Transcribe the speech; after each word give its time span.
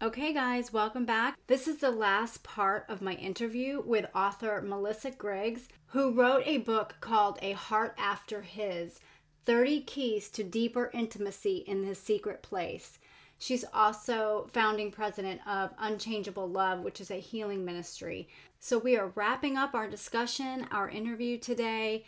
Okay, 0.00 0.32
guys, 0.32 0.72
welcome 0.72 1.04
back. 1.04 1.36
This 1.48 1.66
is 1.66 1.78
the 1.78 1.90
last 1.90 2.44
part 2.44 2.86
of 2.88 3.02
my 3.02 3.14
interview 3.14 3.82
with 3.84 4.06
author 4.14 4.62
Melissa 4.62 5.10
Griggs, 5.10 5.66
who 5.86 6.12
wrote 6.12 6.44
a 6.46 6.58
book 6.58 6.94
called 7.00 7.36
A 7.42 7.54
Heart 7.54 7.96
After 7.98 8.42
His 8.42 9.00
30 9.44 9.80
Keys 9.80 10.28
to 10.28 10.44
Deeper 10.44 10.92
Intimacy 10.94 11.64
in 11.66 11.82
His 11.82 11.98
Secret 11.98 12.42
Place. 12.42 13.00
She's 13.40 13.64
also 13.74 14.48
founding 14.52 14.92
president 14.92 15.40
of 15.48 15.74
Unchangeable 15.80 16.48
Love, 16.48 16.84
which 16.84 17.00
is 17.00 17.10
a 17.10 17.16
healing 17.16 17.64
ministry. 17.64 18.28
So 18.60 18.78
we 18.78 18.96
are 18.96 19.10
wrapping 19.16 19.56
up 19.56 19.74
our 19.74 19.88
discussion, 19.88 20.68
our 20.70 20.88
interview 20.88 21.38
today, 21.38 22.04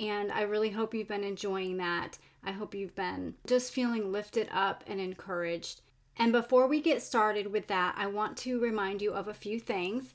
and 0.00 0.32
I 0.32 0.42
really 0.42 0.70
hope 0.70 0.92
you've 0.92 1.06
been 1.06 1.22
enjoying 1.22 1.76
that. 1.76 2.18
I 2.42 2.50
hope 2.50 2.74
you've 2.74 2.96
been 2.96 3.34
just 3.46 3.72
feeling 3.72 4.10
lifted 4.10 4.48
up 4.50 4.82
and 4.88 4.98
encouraged. 5.00 5.82
And 6.18 6.32
before 6.32 6.66
we 6.66 6.80
get 6.80 7.02
started 7.02 7.52
with 7.52 7.68
that, 7.68 7.94
I 7.96 8.08
want 8.08 8.36
to 8.38 8.60
remind 8.60 9.00
you 9.00 9.12
of 9.12 9.28
a 9.28 9.34
few 9.34 9.60
things. 9.60 10.14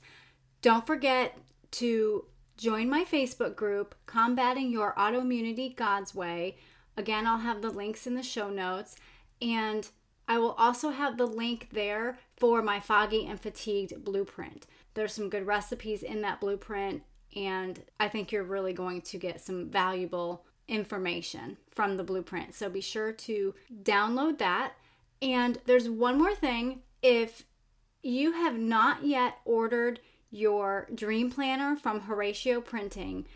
Don't 0.62 0.86
forget 0.86 1.36
to 1.72 2.26
join 2.56 2.88
my 2.88 3.04
Facebook 3.04 3.56
group, 3.56 3.94
Combating 4.06 4.70
Your 4.70 4.94
Autoimmunity 4.96 5.74
God's 5.74 6.14
Way. 6.14 6.58
Again, 6.96 7.26
I'll 7.26 7.38
have 7.38 7.62
the 7.62 7.70
links 7.70 8.06
in 8.06 8.14
the 8.14 8.22
show 8.22 8.50
notes. 8.50 8.96
And 9.42 9.88
I 10.28 10.38
will 10.38 10.52
also 10.52 10.90
have 10.90 11.16
the 11.16 11.26
link 11.26 11.68
there 11.72 12.18
for 12.36 12.62
my 12.62 12.80
foggy 12.80 13.26
and 13.26 13.40
fatigued 13.40 14.04
blueprint. 14.04 14.66
There's 14.94 15.12
some 15.12 15.28
good 15.28 15.46
recipes 15.46 16.02
in 16.02 16.22
that 16.22 16.40
blueprint, 16.40 17.02
and 17.34 17.82
I 17.98 18.08
think 18.08 18.30
you're 18.30 18.44
really 18.44 18.72
going 18.72 19.02
to 19.02 19.18
get 19.18 19.40
some 19.40 19.68
valuable 19.68 20.44
information 20.68 21.56
from 21.70 21.96
the 21.96 22.04
blueprint. 22.04 22.54
So 22.54 22.70
be 22.70 22.80
sure 22.80 23.12
to 23.12 23.54
download 23.82 24.38
that. 24.38 24.74
And 25.24 25.58
there's 25.64 25.88
one 25.88 26.18
more 26.18 26.34
thing 26.34 26.80
if 27.02 27.44
you 28.02 28.32
have 28.32 28.58
not 28.58 29.06
yet 29.06 29.38
ordered 29.46 30.00
your 30.30 30.86
dream 30.94 31.30
planner 31.30 31.76
from 31.76 32.02
Horacio 32.02 32.62
Printing, 32.62 33.26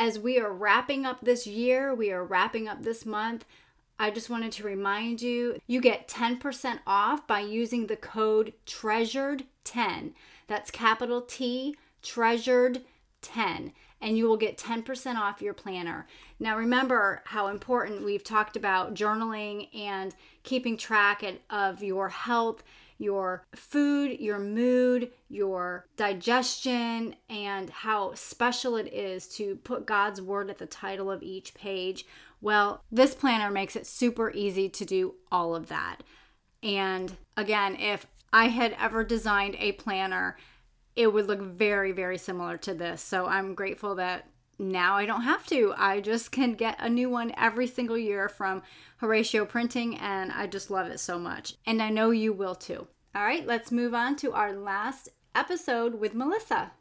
as 0.00 0.18
we 0.18 0.40
are 0.40 0.52
wrapping 0.52 1.06
up 1.06 1.20
this 1.20 1.46
year, 1.46 1.94
we 1.94 2.10
are 2.10 2.24
wrapping 2.24 2.66
up 2.66 2.82
this 2.82 3.06
month. 3.06 3.44
I 4.00 4.10
just 4.10 4.28
wanted 4.28 4.50
to 4.52 4.64
remind 4.64 5.22
you 5.22 5.60
you 5.68 5.80
get 5.80 6.08
10% 6.08 6.80
off 6.88 7.24
by 7.28 7.40
using 7.40 7.86
the 7.86 7.96
code 7.96 8.52
TREASURED10. 8.66 10.14
That's 10.48 10.72
capital 10.72 11.22
T, 11.22 11.76
treasured 12.02 12.82
10 13.22 13.72
and 14.00 14.16
you 14.16 14.28
will 14.28 14.36
get 14.36 14.58
10% 14.58 15.16
off 15.16 15.42
your 15.42 15.54
planner. 15.54 16.06
Now, 16.38 16.56
remember 16.56 17.22
how 17.26 17.48
important 17.48 18.04
we've 18.04 18.24
talked 18.24 18.56
about 18.56 18.94
journaling 18.94 19.68
and 19.74 20.14
keeping 20.42 20.76
track 20.76 21.24
of 21.50 21.82
your 21.82 22.08
health, 22.08 22.62
your 22.98 23.44
food, 23.54 24.18
your 24.20 24.38
mood, 24.38 25.10
your 25.28 25.86
digestion, 25.96 27.14
and 27.28 27.70
how 27.70 28.14
special 28.14 28.76
it 28.76 28.92
is 28.92 29.28
to 29.28 29.56
put 29.56 29.86
God's 29.86 30.20
word 30.20 30.50
at 30.50 30.58
the 30.58 30.66
title 30.66 31.10
of 31.10 31.22
each 31.22 31.54
page. 31.54 32.06
Well, 32.40 32.82
this 32.90 33.14
planner 33.14 33.50
makes 33.50 33.76
it 33.76 33.86
super 33.86 34.30
easy 34.30 34.68
to 34.68 34.84
do 34.84 35.14
all 35.30 35.54
of 35.54 35.68
that. 35.68 36.02
And 36.62 37.16
again, 37.36 37.76
if 37.76 38.06
I 38.32 38.48
had 38.48 38.76
ever 38.78 39.04
designed 39.04 39.56
a 39.58 39.72
planner, 39.72 40.36
it 40.98 41.12
would 41.12 41.28
look 41.28 41.40
very, 41.40 41.92
very 41.92 42.18
similar 42.18 42.56
to 42.56 42.74
this. 42.74 43.00
So 43.00 43.26
I'm 43.26 43.54
grateful 43.54 43.94
that 43.94 44.28
now 44.58 44.96
I 44.96 45.06
don't 45.06 45.22
have 45.22 45.46
to. 45.46 45.72
I 45.76 46.00
just 46.00 46.32
can 46.32 46.54
get 46.54 46.74
a 46.80 46.88
new 46.88 47.08
one 47.08 47.32
every 47.36 47.68
single 47.68 47.96
year 47.96 48.28
from 48.28 48.64
Horacio 49.00 49.48
Printing, 49.48 49.96
and 49.96 50.32
I 50.32 50.48
just 50.48 50.72
love 50.72 50.88
it 50.88 50.98
so 50.98 51.16
much. 51.16 51.54
And 51.64 51.80
I 51.80 51.90
know 51.90 52.10
you 52.10 52.32
will 52.32 52.56
too. 52.56 52.88
All 53.14 53.22
right, 53.22 53.46
let's 53.46 53.70
move 53.70 53.94
on 53.94 54.16
to 54.16 54.32
our 54.32 54.52
last 54.52 55.08
episode 55.36 55.94
with 55.94 56.14
Melissa. 56.14 56.72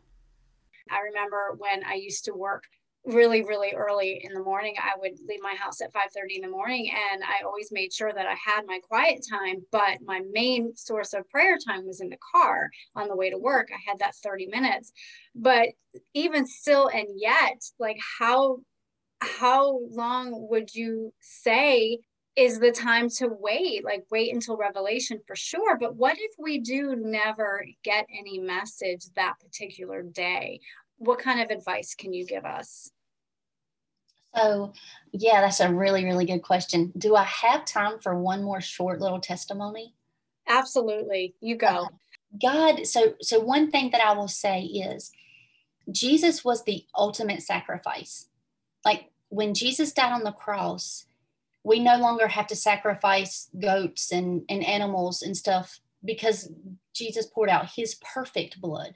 I 0.90 1.00
remember 1.02 1.56
when 1.60 1.84
I 1.86 1.94
used 1.94 2.26
to 2.26 2.34
work 2.34 2.64
really 3.08 3.44
really 3.44 3.74
early 3.74 4.22
in 4.24 4.34
the 4.34 4.44
morning 4.44 4.76
i 4.80 4.98
would 5.00 5.14
leave 5.28 5.40
my 5.42 5.56
house 5.56 5.82
at 5.82 5.94
5.30 5.94 6.36
in 6.36 6.42
the 6.42 6.50
morning 6.50 6.92
and 7.12 7.24
i 7.24 7.46
always 7.46 7.72
made 7.72 7.92
sure 7.94 8.12
that 8.14 8.26
i 8.26 8.36
had 8.44 8.66
my 8.66 8.80
quiet 8.88 9.26
time 9.30 9.58
but 9.72 9.98
my 10.06 10.22
main 10.32 10.76
source 10.76 11.14
of 11.14 11.30
prayer 11.30 11.58
time 11.58 11.86
was 11.86 12.02
in 12.02 12.10
the 12.10 12.18
car 12.34 12.70
on 12.96 13.08
the 13.08 13.16
way 13.16 13.30
to 13.30 13.38
work. 13.38 13.70
I 13.72 13.80
had 13.86 14.00
that 14.00 14.16
30 14.16 14.48
minutes. 14.48 14.92
But 15.36 15.70
even 16.14 16.46
still 16.46 16.88
and 16.88 17.08
yet 17.16 17.62
like 17.80 17.98
how 18.20 18.60
how 19.20 19.80
long 19.90 20.48
would 20.50 20.74
you 20.76 21.12
say 21.20 22.00
is 22.36 22.60
the 22.60 22.72
time 22.72 23.10
to 23.10 23.28
wait? 23.28 23.84
Like 23.84 24.06
wait 24.12 24.34
until 24.34 24.58
revelation 24.58 25.20
for 25.26 25.36
sure 25.36 25.78
but 25.78 25.96
what 25.96 26.18
if 26.20 26.32
we 26.38 26.60
do 26.60 26.96
never 26.96 27.66
get 27.84 28.06
any 28.16 28.40
message 28.40 29.06
that 29.16 29.36
particular 29.40 30.04
day? 30.04 30.60
What 30.98 31.20
kind 31.20 31.42
of 31.42 31.50
advice 31.50 31.96
can 31.96 32.14
you 32.14 32.26
give 32.26 32.46
us 32.46 32.92
so, 34.38 34.74
yeah, 35.14 35.42
that's 35.42 35.62
a 35.62 35.74
really, 35.74 36.06
really 36.06 36.26
good 36.26 36.44
question. 36.44 36.94
Do 36.98 37.16
I 37.16 37.24
have 37.26 37.66
time 37.66 38.00
for 38.00 38.20
one 38.20 38.44
more 38.44 38.62
short 38.62 39.02
little 39.02 39.22
testimony? 39.22 39.96
Absolutely. 40.48 41.36
You 41.42 41.58
go. 41.58 41.68
Uh, 41.68 41.88
God, 42.42 42.88
so 42.88 43.16
so 43.22 43.40
one 43.40 43.72
thing 43.72 43.92
that 43.92 44.02
I 44.02 44.14
will 44.14 44.28
say 44.28 44.62
is 44.64 45.12
Jesus 45.92 46.46
was 46.46 46.64
the 46.64 46.86
ultimate 46.98 47.44
sacrifice. 47.44 48.28
Like 48.86 49.12
when 49.30 49.54
Jesus 49.54 49.94
died 49.94 50.14
on 50.14 50.24
the 50.24 50.32
cross, 50.34 51.06
we 51.64 51.80
no 51.80 51.98
longer 51.98 52.28
have 52.30 52.48
to 52.48 52.56
sacrifice 52.56 53.50
goats 53.60 54.12
and, 54.12 54.44
and 54.50 54.66
animals 54.66 55.22
and 55.22 55.38
stuff 55.38 55.80
because 56.06 56.52
Jesus 56.96 57.28
poured 57.28 57.50
out 57.50 57.72
his 57.76 57.96
perfect 58.14 58.62
blood. 58.62 58.96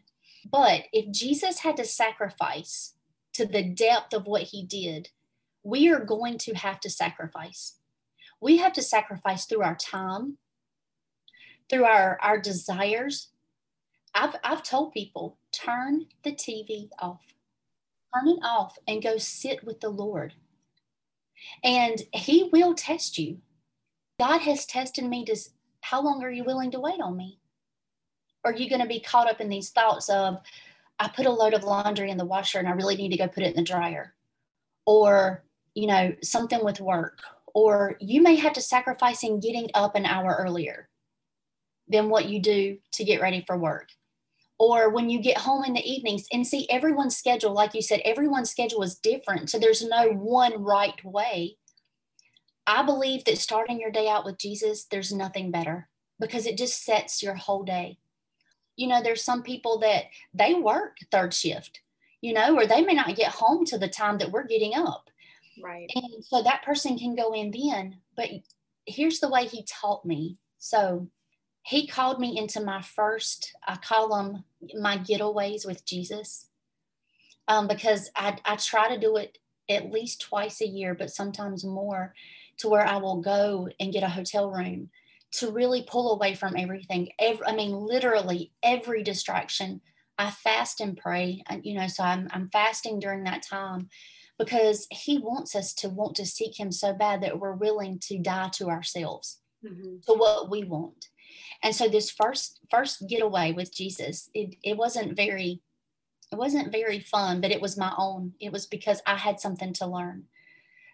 But 0.49 0.83
if 0.93 1.11
Jesus 1.13 1.59
had 1.59 1.77
to 1.77 1.85
sacrifice 1.85 2.95
to 3.33 3.45
the 3.45 3.63
depth 3.63 4.13
of 4.13 4.25
what 4.25 4.43
he 4.43 4.65
did, 4.65 5.09
we 5.63 5.91
are 5.91 6.03
going 6.03 6.37
to 6.39 6.53
have 6.53 6.79
to 6.81 6.89
sacrifice. 6.89 7.75
We 8.39 8.57
have 8.57 8.73
to 8.73 8.81
sacrifice 8.81 9.45
through 9.45 9.61
our 9.61 9.75
time, 9.75 10.37
through 11.69 11.85
our, 11.85 12.17
our 12.21 12.39
desires. 12.39 13.29
I've, 14.15 14.35
I've 14.43 14.63
told 14.63 14.93
people 14.93 15.37
turn 15.51 16.07
the 16.23 16.31
TV 16.31 16.89
off, 16.99 17.21
turn 18.13 18.29
it 18.29 18.39
off, 18.43 18.77
and 18.87 19.03
go 19.03 19.17
sit 19.17 19.63
with 19.63 19.79
the 19.79 19.89
Lord. 19.89 20.33
And 21.63 22.01
He 22.13 22.49
will 22.51 22.73
test 22.73 23.17
you. 23.17 23.39
God 24.19 24.39
has 24.39 24.65
tested 24.65 25.05
me 25.05 25.25
to 25.25 25.35
how 25.81 26.01
long 26.01 26.23
are 26.23 26.31
you 26.31 26.43
willing 26.43 26.71
to 26.71 26.79
wait 26.79 27.01
on 27.01 27.15
me? 27.17 27.39
Are 28.43 28.53
you 28.53 28.69
going 28.69 28.81
to 28.81 28.87
be 28.87 28.99
caught 28.99 29.29
up 29.29 29.39
in 29.39 29.49
these 29.49 29.69
thoughts 29.69 30.09
of, 30.09 30.37
I 30.99 31.07
put 31.09 31.25
a 31.25 31.31
load 31.31 31.53
of 31.53 31.63
laundry 31.63 32.09
in 32.09 32.17
the 32.17 32.25
washer 32.25 32.59
and 32.59 32.67
I 32.67 32.71
really 32.71 32.95
need 32.95 33.09
to 33.09 33.17
go 33.17 33.27
put 33.27 33.43
it 33.43 33.55
in 33.55 33.55
the 33.55 33.63
dryer? 33.63 34.13
Or 34.85 35.43
you 35.75 35.87
know, 35.87 36.13
something 36.21 36.63
with 36.63 36.79
work, 36.79 37.19
or 37.53 37.95
you 37.99 38.21
may 38.21 38.35
have 38.35 38.53
to 38.53 38.61
sacrifice 38.61 39.23
in 39.23 39.39
getting 39.39 39.69
up 39.73 39.95
an 39.95 40.05
hour 40.05 40.35
earlier 40.39 40.89
than 41.87 42.09
what 42.09 42.29
you 42.29 42.41
do 42.41 42.77
to 42.93 43.03
get 43.03 43.21
ready 43.21 43.43
for 43.45 43.57
work. 43.57 43.89
Or 44.57 44.89
when 44.89 45.09
you 45.09 45.19
get 45.21 45.39
home 45.39 45.63
in 45.63 45.73
the 45.73 45.91
evenings 45.91 46.27
and 46.31 46.45
see 46.45 46.69
everyone's 46.69 47.17
schedule, 47.17 47.51
like 47.51 47.73
you 47.73 47.81
said, 47.81 48.01
everyone's 48.05 48.51
schedule 48.51 48.83
is 48.83 48.99
different. 48.99 49.49
So 49.49 49.57
there's 49.57 49.83
no 49.83 50.09
one 50.09 50.63
right 50.63 51.03
way. 51.03 51.57
I 52.67 52.83
believe 52.83 53.25
that 53.25 53.39
starting 53.39 53.79
your 53.79 53.91
day 53.91 54.07
out 54.07 54.23
with 54.23 54.37
Jesus, 54.37 54.85
there's 54.85 55.11
nothing 55.11 55.49
better 55.49 55.89
because 56.19 56.45
it 56.45 56.57
just 56.57 56.85
sets 56.85 57.23
your 57.23 57.33
whole 57.33 57.63
day. 57.63 57.97
You 58.75 58.87
know, 58.87 59.01
there's 59.01 59.23
some 59.23 59.41
people 59.41 59.79
that 59.79 60.05
they 60.33 60.53
work 60.53 60.97
third 61.11 61.33
shift, 61.33 61.81
you 62.21 62.31
know, 62.31 62.55
or 62.55 62.67
they 62.67 62.81
may 62.81 62.93
not 62.93 63.15
get 63.15 63.31
home 63.31 63.65
to 63.65 63.79
the 63.79 63.89
time 63.89 64.19
that 64.19 64.31
we're 64.31 64.45
getting 64.45 64.75
up. 64.75 65.09
Right. 65.61 65.89
And 65.95 66.23
so 66.23 66.41
that 66.43 66.63
person 66.63 66.97
can 66.97 67.15
go 67.15 67.33
in 67.33 67.51
then. 67.51 67.97
But 68.15 68.29
here's 68.85 69.19
the 69.19 69.29
way 69.29 69.45
he 69.45 69.63
taught 69.63 70.05
me. 70.05 70.37
So 70.57 71.07
he 71.63 71.87
called 71.87 72.19
me 72.19 72.37
into 72.37 72.61
my 72.61 72.81
first, 72.81 73.55
I 73.67 73.77
call 73.77 74.09
them 74.09 74.43
my 74.79 74.97
getaways 74.97 75.65
with 75.65 75.85
Jesus. 75.85 76.47
Um, 77.47 77.67
because 77.67 78.09
I, 78.15 78.37
I 78.45 78.55
try 78.55 78.93
to 78.93 78.99
do 78.99 79.17
it 79.17 79.37
at 79.69 79.91
least 79.91 80.21
twice 80.21 80.61
a 80.61 80.67
year, 80.67 80.95
but 80.95 81.11
sometimes 81.11 81.63
more, 81.63 82.13
to 82.57 82.69
where 82.69 82.85
I 82.85 82.97
will 82.97 83.21
go 83.21 83.69
and 83.79 83.93
get 83.93 84.03
a 84.03 84.09
hotel 84.09 84.49
room 84.49 84.89
to 85.31 85.51
really 85.51 85.83
pull 85.83 86.13
away 86.13 86.35
from 86.35 86.55
everything. 86.57 87.09
Every, 87.19 87.45
I 87.45 87.55
mean, 87.55 87.73
literally 87.73 88.51
every 88.61 89.03
distraction. 89.03 89.81
I 90.17 90.29
fast 90.29 90.81
and 90.81 90.95
pray, 90.95 91.43
you 91.63 91.73
know, 91.73 91.87
so 91.87 92.03
I'm 92.03 92.27
I'm 92.31 92.49
fasting 92.49 92.99
during 92.99 93.23
that 93.23 93.41
time 93.41 93.89
because 94.41 94.87
he 94.89 95.19
wants 95.19 95.55
us 95.55 95.71
to 95.71 95.87
want 95.87 96.15
to 96.15 96.25
seek 96.25 96.59
him 96.59 96.71
so 96.71 96.93
bad 96.93 97.21
that 97.21 97.39
we're 97.39 97.53
willing 97.53 97.99
to 97.99 98.17
die 98.17 98.49
to 98.53 98.69
ourselves 98.69 99.39
mm-hmm. 99.63 99.97
to 100.07 100.17
what 100.17 100.49
we 100.49 100.63
want. 100.63 101.09
And 101.61 101.75
so 101.75 101.87
this 101.87 102.09
first 102.09 102.59
first 102.71 103.07
getaway 103.07 103.51
with 103.51 103.73
jesus 103.73 104.29
it, 104.33 104.55
it 104.63 104.77
wasn't 104.77 105.15
very 105.15 105.61
it 106.31 106.37
wasn't 106.37 106.71
very 106.71 106.99
fun 106.99 107.39
but 107.39 107.51
it 107.51 107.61
was 107.61 107.77
my 107.77 107.93
own. 107.97 108.33
It 108.39 108.51
was 108.51 108.65
because 108.65 109.01
i 109.05 109.15
had 109.15 109.39
something 109.39 109.73
to 109.73 109.85
learn. 109.85 110.23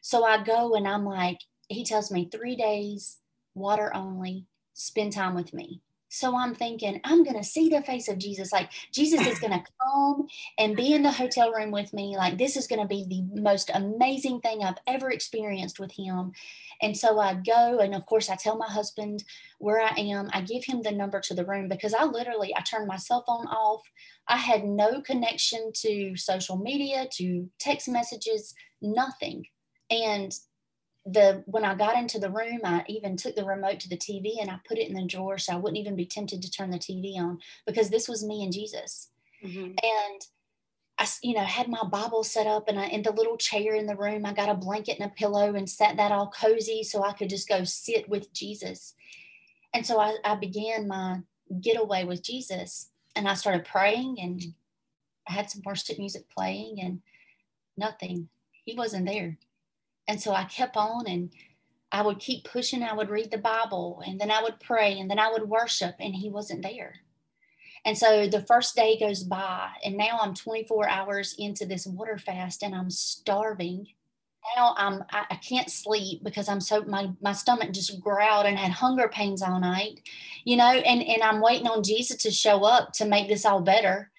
So 0.02 0.26
i 0.26 0.44
go 0.44 0.76
and 0.76 0.88
i'm 0.88 1.06
like 1.06 1.40
he 1.70 1.86
tells 1.86 2.12
me 2.12 2.30
three 2.30 2.56
days 2.56 3.18
water 3.56 3.94
only 3.96 4.46
spend 4.74 5.14
time 5.14 5.36
with 5.36 5.54
me 5.54 5.82
So 6.10 6.38
I'm 6.38 6.56
thinking, 6.56 7.02
I'm 7.04 7.24
going 7.24 7.38
to 7.38 7.44
see 7.44 7.70
the 7.70 7.82
face 7.82 8.08
of 8.08 8.18
Jesus. 8.18 8.52
Like, 8.52 8.70
Jesus 8.92 9.26
is 9.28 9.40
going 9.40 9.54
to 9.54 9.64
come 9.82 10.28
and 10.58 10.76
be 10.76 10.94
in 10.94 11.04
the 11.04 11.12
hotel 11.12 11.52
room 11.52 11.72
with 11.72 11.94
me. 11.94 12.16
Like, 12.18 12.38
this 12.38 12.56
is 12.56 12.68
going 12.68 12.82
to 12.82 12.88
be 12.88 13.06
the 13.08 13.42
most 13.42 13.72
amazing 13.74 14.42
thing 14.42 14.64
I've 14.64 14.78
ever 14.88 15.12
experienced 15.12 15.80
with 15.80 15.92
him. 15.92 16.32
And 16.82 16.96
so 16.96 17.20
I 17.20 17.34
go, 17.36 17.80
and 17.80 17.94
of 17.96 18.06
course, 18.06 18.30
I 18.30 18.36
tell 18.36 18.58
my 18.58 18.68
husband 18.68 19.24
where 19.60 19.82
I 19.82 19.94
am. 19.98 20.30
I 20.34 20.42
give 20.42 20.64
him 20.64 20.82
the 20.82 20.92
number 20.92 21.20
to 21.22 21.34
the 21.34 21.46
room 21.46 21.68
because 21.68 21.94
I 21.94 22.04
literally 22.06 22.56
I 22.56 22.62
turned 22.62 22.88
my 22.88 22.98
cell 22.98 23.24
phone 23.28 23.48
off. 23.48 23.82
I 24.28 24.38
had 24.38 24.64
no 24.64 25.02
connection 25.02 25.72
to 25.82 26.16
social 26.16 26.58
media, 26.58 27.08
to 27.14 27.50
text 27.60 27.90
messages, 27.90 28.54
nothing. 28.82 29.46
And 29.90 30.34
the 31.10 31.44
when 31.46 31.64
I 31.64 31.74
got 31.74 31.98
into 31.98 32.20
the 32.20 32.30
room, 32.30 32.60
I 32.64 32.84
even 32.88 33.16
took 33.16 33.36
the 33.36 33.46
remote 33.46 33.80
to 33.82 33.90
the 33.90 33.98
TV 33.98 34.42
and 34.42 34.52
I 34.52 34.60
put 34.68 34.78
it 34.78 34.90
in 34.90 34.94
the 34.94 35.06
drawer 35.06 35.38
so 35.38 35.54
I 35.54 35.58
wouldn't 35.58 35.80
even 35.80 35.96
be 35.96 36.06
tempted 36.06 36.42
to 36.42 36.52
turn 36.52 36.70
the 36.70 36.78
TV 36.78 37.18
on 37.18 37.40
because 37.66 37.90
this 37.90 38.10
was 38.10 38.26
me 38.26 38.44
and 38.44 38.52
Jesus. 38.52 39.10
Mm-hmm. 39.44 39.66
And 39.66 40.22
I, 41.00 41.08
you 41.22 41.36
know, 41.36 41.44
had 41.44 41.70
my 41.70 41.84
Bible 41.84 42.24
set 42.24 42.46
up 42.46 42.68
and 42.68 42.78
I, 42.78 42.88
in 42.88 43.04
the 43.04 43.12
little 43.12 43.38
chair 43.38 43.76
in 43.76 43.86
the 43.86 43.96
room, 43.96 44.26
I 44.26 44.34
got 44.34 44.50
a 44.50 44.54
blanket 44.54 45.00
and 45.00 45.10
a 45.10 45.14
pillow 45.14 45.54
and 45.56 45.70
set 45.70 45.96
that 45.96 46.12
all 46.12 46.30
cozy 46.30 46.84
so 46.84 47.04
I 47.04 47.14
could 47.14 47.30
just 47.30 47.48
go 47.48 47.64
sit 47.64 48.10
with 48.10 48.34
Jesus. 48.34 48.94
And 49.74 49.86
so 49.86 50.00
I, 50.00 50.18
I 50.26 50.36
began 50.36 50.88
my 50.88 51.20
getaway 51.62 52.04
with 52.04 52.22
Jesus 52.22 52.90
and 53.16 53.30
I 53.30 53.36
started 53.36 53.64
praying 53.64 54.18
and 54.20 54.44
I 55.30 55.34
had 55.34 55.50
some 55.50 55.62
worship 55.64 56.00
music 56.00 56.30
playing 56.30 56.82
and 56.82 57.02
nothing. 57.78 58.28
He 58.66 58.76
wasn't 58.76 59.06
there. 59.06 59.38
And 60.08 60.22
so 60.22 60.34
I 60.34 60.46
kept 60.46 60.78
on 60.78 61.08
and 61.08 61.32
I 61.92 62.02
would 62.02 62.20
keep 62.20 62.44
pushing. 62.44 62.84
I 62.84 62.94
would 62.94 63.10
read 63.10 63.32
the 63.32 63.38
Bible 63.38 64.02
and 64.06 64.20
then 64.20 64.32
I 64.32 64.42
would 64.42 64.60
pray 64.60 65.00
and 65.00 65.10
then 65.10 65.20
I 65.20 65.32
would 65.32 65.50
worship 65.50 65.96
and 66.00 66.16
he 66.16 66.30
wasn't 66.30 66.64
there. 66.64 66.96
And 67.86 67.98
so 67.98 68.28
the 68.28 68.42
first 68.42 68.76
day 68.76 69.00
goes 69.00 69.24
by 69.24 69.70
and 69.84 69.96
now 69.96 70.20
I'm 70.22 70.34
24 70.34 70.90
hours 70.90 71.36
into 71.38 71.66
this 71.66 71.88
water 71.88 72.18
fast 72.18 72.64
and 72.64 72.76
I'm 72.76 72.90
starving. 72.90 73.88
Now 74.56 74.76
I'm 74.78 75.04
I, 75.12 75.26
I 75.30 75.36
can't 75.36 75.70
sleep 75.70 76.24
because 76.24 76.50
I'm 76.50 76.62
so 76.62 76.84
my 76.84 77.10
my 77.22 77.34
stomach 77.34 77.72
just 77.72 78.00
growled 78.02 78.46
and 78.46 78.58
had 78.58 78.72
hunger 78.72 79.08
pains 79.08 79.42
all 79.42 79.60
night, 79.60 80.02
you 80.44 80.58
know, 80.58 80.66
and 80.70 81.04
and 81.04 81.22
I'm 81.22 81.42
waiting 81.42 81.68
on 81.68 81.84
Jesus 81.84 82.18
to 82.24 82.32
show 82.32 82.64
up 82.64 82.94
to 82.94 83.06
make 83.06 83.28
this 83.28 83.46
all 83.46 83.62
better. 83.62 84.12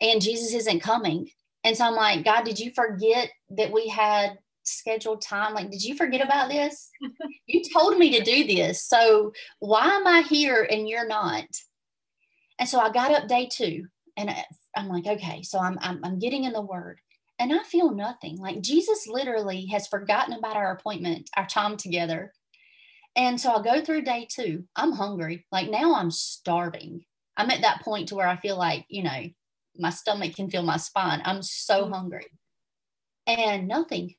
And 0.00 0.22
Jesus 0.22 0.54
isn't 0.54 0.80
coming. 0.80 1.30
And 1.62 1.76
so 1.76 1.84
I'm 1.84 1.94
like, 1.94 2.24
God, 2.24 2.44
did 2.44 2.58
you 2.58 2.72
forget 2.72 3.30
that 3.50 3.70
we 3.70 3.88
had 3.88 4.38
scheduled 4.70 5.22
time 5.22 5.54
like 5.54 5.70
did 5.70 5.82
you 5.82 5.94
forget 5.94 6.24
about 6.24 6.48
this? 6.48 6.90
You 7.46 7.62
told 7.72 7.98
me 7.98 8.16
to 8.16 8.24
do 8.24 8.46
this 8.46 8.84
so 8.84 9.32
why 9.58 9.86
am 9.86 10.06
i 10.06 10.22
here 10.22 10.66
and 10.70 10.88
you're 10.88 11.06
not? 11.06 11.46
And 12.58 12.68
so 12.68 12.78
i 12.78 12.90
got 12.90 13.12
up 13.12 13.28
day 13.28 13.48
two 13.50 13.86
and 14.16 14.30
i'm 14.76 14.88
like 14.88 15.06
okay 15.06 15.42
so 15.42 15.58
i'm 15.58 15.78
i'm, 15.80 16.00
I'm 16.04 16.18
getting 16.18 16.44
in 16.44 16.52
the 16.52 16.60
word 16.60 17.00
and 17.38 17.52
i 17.52 17.62
feel 17.64 17.90
nothing. 17.90 18.38
Like 18.38 18.60
jesus 18.60 19.06
literally 19.08 19.66
has 19.66 19.88
forgotten 19.88 20.34
about 20.34 20.56
our 20.56 20.72
appointment 20.72 21.30
our 21.36 21.46
time 21.46 21.76
together. 21.76 22.32
And 23.16 23.40
so 23.40 23.52
i 23.52 23.62
go 23.62 23.80
through 23.80 24.02
day 24.02 24.28
two. 24.30 24.64
I'm 24.76 24.92
hungry. 24.92 25.46
Like 25.50 25.70
now 25.70 25.94
i'm 25.96 26.10
starving. 26.10 27.04
I'm 27.36 27.50
at 27.50 27.62
that 27.62 27.82
point 27.82 28.08
to 28.08 28.14
where 28.14 28.28
i 28.28 28.36
feel 28.36 28.56
like 28.56 28.84
you 28.88 29.02
know 29.02 29.24
my 29.76 29.90
stomach 29.90 30.34
can 30.36 30.50
feel 30.50 30.62
my 30.62 30.76
spine. 30.76 31.22
I'm 31.24 31.42
so 31.42 31.84
mm-hmm. 31.84 31.92
hungry. 31.92 32.26
And 33.26 33.68
nothing 33.68 34.14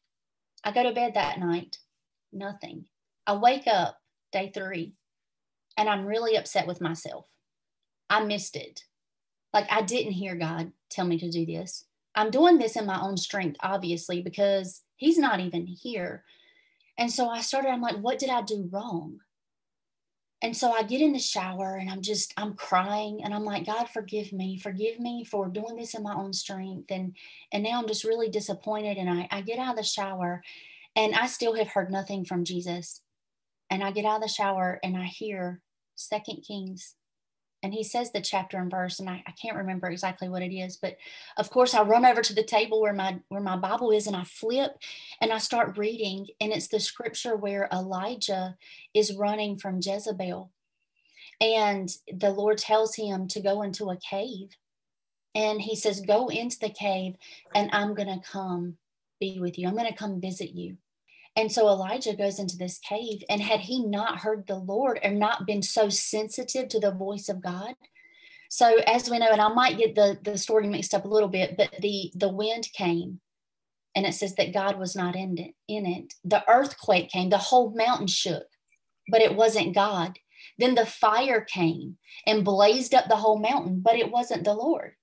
I 0.64 0.72
go 0.72 0.84
to 0.84 0.92
bed 0.92 1.14
that 1.16 1.40
night, 1.40 1.78
nothing. 2.32 2.86
I 3.26 3.36
wake 3.36 3.68
up 3.68 3.98
day 4.32 4.52
three 4.54 4.94
and 5.78 5.90
I'm 5.90 6.06
really 6.06 6.36
upset 6.36 6.68
with 6.68 6.82
myself. 6.82 7.26
I 8.10 8.24
missed 8.24 8.56
it. 8.56 8.84
Like 9.54 9.72
I 9.72 9.82
didn't 9.82 10.14
hear 10.14 10.36
God 10.36 10.72
tell 10.90 11.06
me 11.06 11.18
to 11.20 11.30
do 11.30 11.46
this. 11.46 11.86
I'm 12.14 12.30
doing 12.30 12.58
this 12.58 12.76
in 12.76 12.86
my 12.86 13.00
own 13.02 13.18
strength, 13.18 13.58
obviously, 13.62 14.22
because 14.22 14.82
He's 14.98 15.18
not 15.18 15.40
even 15.40 15.66
here. 15.66 16.24
And 16.98 17.12
so 17.12 17.30
I 17.30 17.42
started, 17.42 17.70
I'm 17.70 17.82
like, 17.82 17.98
what 17.98 18.20
did 18.20 18.30
I 18.30 18.42
do 18.42 18.70
wrong? 18.72 19.20
And 20.44 20.58
so 20.58 20.72
I 20.72 20.84
get 20.84 21.02
in 21.02 21.14
the 21.14 21.20
shower 21.20 21.76
and 21.76 21.90
I'm 21.90 22.02
just, 22.02 22.34
I'm 22.36 22.56
crying 22.56 23.22
and 23.24 23.34
I'm 23.34 23.46
like, 23.46 23.66
God, 23.66 23.90
forgive 23.90 24.34
me, 24.34 24.58
forgive 24.58 25.00
me 25.00 25.24
for 25.24 25.48
doing 25.48 25.76
this 25.76 25.94
in 25.94 26.02
my 26.02 26.16
own 26.16 26.34
strength. 26.34 26.90
And 26.90 27.16
and 27.52 27.64
now 27.64 27.80
I'm 27.80 27.88
just 27.88 28.04
really 28.04 28.30
disappointed. 28.30 28.98
And 28.98 29.10
I, 29.10 29.28
I 29.30 29.42
get 29.42 29.60
out 29.60 29.72
of 29.72 29.78
the 29.78 29.84
shower 29.84 30.42
and 30.96 31.14
I 31.14 31.28
still 31.28 31.56
have 31.56 31.70
heard 31.70 31.92
nothing 31.92 32.26
from 32.26 32.44
Jesus. 32.44 33.02
And 33.70 33.84
I 33.84 33.92
get 33.92 34.06
out 34.06 34.18
of 34.18 34.22
the 34.24 34.28
shower 34.28 34.80
and 34.84 34.98
I 34.98 35.06
hear 35.06 35.62
Second 35.96 36.44
Kings 36.48 36.96
and 37.64 37.74
he 37.74 37.84
says 37.84 38.12
the 38.12 38.22
chapter 38.22 38.58
and 38.58 38.72
verse 38.72 39.00
and 39.00 39.10
I, 39.10 39.24
I, 39.28 39.32
can't 39.32 39.58
remember 39.58 39.90
exactly 39.90 40.30
what 40.30 40.42
it 40.42 40.54
is 40.54 40.78
but 40.78 40.98
of 41.38 41.50
course 41.50 41.74
i 41.74 41.82
run 41.82 42.06
over 42.06 42.22
to 42.22 42.34
the 42.34 42.44
table 42.44 42.82
where 42.82 42.94
my 42.94 43.20
where 43.30 43.42
my 43.42 43.58
bible 43.58 43.92
is 43.92 44.08
and 44.08 44.16
i 44.16 44.24
flip 44.24 44.78
and 45.22 45.32
i 45.32 45.38
start 45.38 45.78
reading 45.78 46.28
and 46.40 46.52
it's 46.52 46.68
the 46.68 46.80
scripture 46.80 47.36
where 47.36 47.70
elijah 47.72 48.56
is 48.94 49.16
running 49.16 49.58
from 49.58 49.80
jezebel 49.82 50.52
and 51.40 51.90
the 52.12 52.32
lord 52.32 52.58
tells 52.58 52.96
him 52.96 53.28
to 53.28 53.42
go 53.42 53.62
into 53.62 53.90
a 53.90 53.98
cave 53.98 54.50
and 55.34 55.62
he 55.62 55.76
says 55.76 56.02
go 56.02 56.28
into 56.28 56.58
the 56.60 56.70
cave 56.70 57.16
and 57.56 57.70
i'm 57.74 57.94
going 57.94 58.08
to 58.08 58.28
come 58.28 58.78
be 59.22 59.40
with 59.40 59.58
you. 59.58 59.70
I'm 59.70 59.76
going 59.76 59.88
to 59.88 59.98
come 59.98 60.20
visit 60.20 60.52
you 60.52 60.76
and 61.36 61.52
so 61.52 61.68
Elijah 61.68 62.16
goes 62.16 62.40
into 62.40 62.58
this 62.58 62.80
cave. 62.80 63.24
And 63.30 63.42
had 63.42 63.62
he 63.62 63.86
not 63.86 64.20
heard 64.20 64.46
the 64.48 64.56
Lord 64.56 65.00
or 65.04 65.12
not 65.12 65.48
been 65.48 65.62
so 65.62 65.90
sensitive 65.90 66.68
to 66.70 66.80
the 66.80 66.92
voice 66.92 67.30
of 67.30 67.42
God? 67.42 67.76
So 68.50 68.80
as 68.86 69.10
we 69.10 69.18
know, 69.18 69.32
and 69.32 69.40
I 69.40 69.48
might 69.48 69.78
get 69.78 69.96
the, 69.96 70.20
the 70.22 70.38
story 70.38 70.68
mixed 70.68 70.94
up 70.94 71.06
a 71.06 71.10
little 71.10 71.30
bit, 71.30 71.56
but 71.58 71.74
the, 71.80 72.12
the 72.16 72.30
wind 72.30 72.68
came 72.74 73.22
and 73.96 74.06
it 74.06 74.14
says 74.14 74.36
that 74.36 74.54
God 74.54 74.78
was 74.78 74.96
not 74.96 75.16
in 75.16 75.38
it, 75.38 75.54
in 75.70 75.86
it. 75.86 76.14
The 76.26 76.44
earthquake 76.50 77.10
came, 77.10 77.30
the 77.30 77.38
whole 77.38 77.74
mountain 77.76 78.08
shook, 78.08 78.48
but 79.10 79.22
it 79.22 79.36
wasn't 79.36 79.76
God. 79.76 80.18
Then 80.58 80.76
the 80.76 80.86
fire 80.86 81.42
came 81.42 81.98
and 82.28 82.44
blazed 82.44 82.94
up 82.94 83.08
the 83.08 83.16
whole 83.16 83.40
mountain, 83.40 83.80
but 83.80 83.96
it 83.96 84.12
wasn't 84.12 84.44
the 84.44 84.54
Lord. 84.54 84.94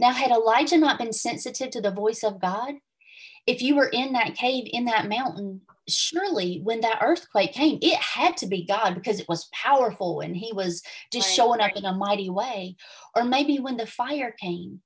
Now, 0.00 0.10
had 0.10 0.30
Elijah 0.32 0.78
not 0.78 0.98
been 0.98 1.12
sensitive 1.12 1.70
to 1.70 1.80
the 1.80 1.92
voice 1.92 2.24
of 2.24 2.40
God, 2.40 2.74
if 3.46 3.60
you 3.60 3.74
were 3.74 3.88
in 3.88 4.12
that 4.12 4.34
cave 4.34 4.68
in 4.72 4.84
that 4.84 5.08
mountain 5.08 5.60
surely 5.88 6.60
when 6.62 6.80
that 6.80 7.00
earthquake 7.02 7.52
came 7.52 7.78
it 7.82 7.98
had 7.98 8.36
to 8.36 8.46
be 8.46 8.64
god 8.64 8.94
because 8.94 9.18
it 9.18 9.28
was 9.28 9.48
powerful 9.52 10.20
and 10.20 10.36
he 10.36 10.52
was 10.52 10.82
just 11.12 11.28
right, 11.28 11.34
showing 11.34 11.58
right. 11.58 11.70
up 11.70 11.76
in 11.76 11.84
a 11.84 11.92
mighty 11.92 12.30
way. 12.30 12.76
Or 13.16 13.24
maybe 13.24 13.58
when 13.58 13.76
the 13.76 13.86
fire 13.86 14.34
came. 14.38 14.80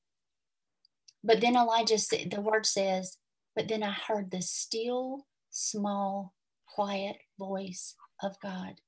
But 1.23 1.40
then 1.40 1.57
elijah 1.57 1.99
said 1.99 2.31
the 2.31 2.40
word 2.40 2.66
says 2.66 3.19
but 3.54 3.69
then 3.69 3.83
i 3.83 3.90
heard 3.90 4.31
the 4.31 4.42
still 4.42 5.26
small 5.50 6.35
quiet 6.66 7.16
voice 7.38 7.95
of 8.23 8.40
god. 8.42 8.81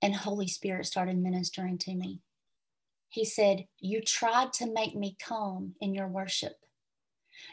And 0.00 0.14
holy 0.14 0.48
spirit 0.48 0.86
started 0.86 1.18
ministering 1.18 1.76
to 1.78 1.94
me. 1.94 2.20
He 3.10 3.24
said 3.24 3.66
you 3.78 4.00
tried 4.00 4.52
to 4.54 4.72
make 4.72 4.94
me 4.94 5.16
calm 5.22 5.74
in 5.80 5.92
your 5.92 6.08
worship 6.08 6.54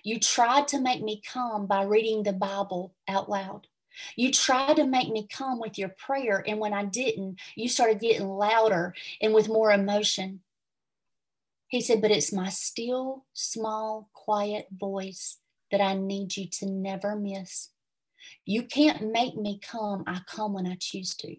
you 0.04 0.20
tried 0.20 0.68
to 0.70 0.80
make 0.80 1.02
me 1.02 1.22
come 1.22 1.66
by 1.66 1.84
reading 1.84 2.24
the 2.24 2.34
Bible 2.34 2.94
out 3.08 3.30
loud. 3.30 3.68
You 4.16 4.32
tried 4.32 4.76
to 4.76 4.86
make 4.86 5.10
me 5.10 5.28
come 5.30 5.60
with 5.60 5.78
your 5.78 5.90
prayer. 5.90 6.44
And 6.46 6.60
when 6.60 6.74
I 6.74 6.86
didn't, 6.86 7.40
you 7.56 7.70
started 7.70 8.00
getting 8.00 8.28
louder 8.28 8.94
and 9.22 9.34
with 9.34 9.48
more 9.48 9.72
emotion. 9.72 10.42
He 11.68 11.82
said, 11.82 12.02
But 12.02 12.12
it's 12.12 12.34
my 12.34 12.50
still, 12.50 13.26
small, 13.34 14.10
quiet 14.14 14.68
voice 14.72 15.38
that 15.72 15.82
I 15.82 15.96
need 15.96 16.38
you 16.38 16.48
to 16.60 16.66
never 16.66 17.16
miss. 17.16 17.70
You 18.46 18.64
can't 18.64 19.12
make 19.12 19.36
me 19.36 19.60
come. 19.60 20.04
I 20.08 20.22
come 20.28 20.54
when 20.54 20.68
I 20.68 20.78
choose 20.80 21.16
to. 21.16 21.36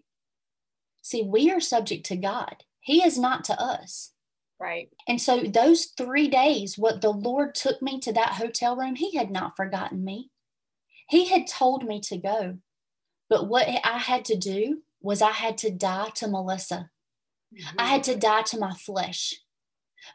See, 1.01 1.23
we 1.23 1.51
are 1.51 1.59
subject 1.59 2.05
to 2.07 2.17
God, 2.17 2.63
He 2.79 3.03
is 3.03 3.17
not 3.17 3.43
to 3.45 3.61
us. 3.61 4.11
Right. 4.59 4.89
And 5.07 5.21
so 5.21 5.41
those 5.41 5.85
three 5.85 6.27
days, 6.27 6.77
what 6.77 7.01
the 7.01 7.11
Lord 7.11 7.53
took 7.53 7.81
me 7.81 7.99
to 7.99 8.13
that 8.13 8.33
hotel 8.33 8.75
room, 8.75 8.95
He 8.95 9.15
had 9.15 9.29
not 9.29 9.55
forgotten 9.55 10.03
me. 10.03 10.31
He 11.09 11.29
had 11.29 11.47
told 11.47 11.85
me 11.85 11.99
to 12.01 12.17
go. 12.17 12.57
But 13.29 13.47
what 13.47 13.67
I 13.67 13.97
had 13.97 14.25
to 14.25 14.37
do 14.37 14.83
was 15.01 15.21
I 15.21 15.31
had 15.31 15.57
to 15.59 15.69
die 15.69 16.09
to 16.15 16.27
Melissa. 16.27 16.89
Mm-hmm. 17.53 17.79
I 17.79 17.85
had 17.85 18.03
to 18.05 18.15
die 18.15 18.41
to 18.43 18.59
my 18.59 18.73
flesh 18.73 19.35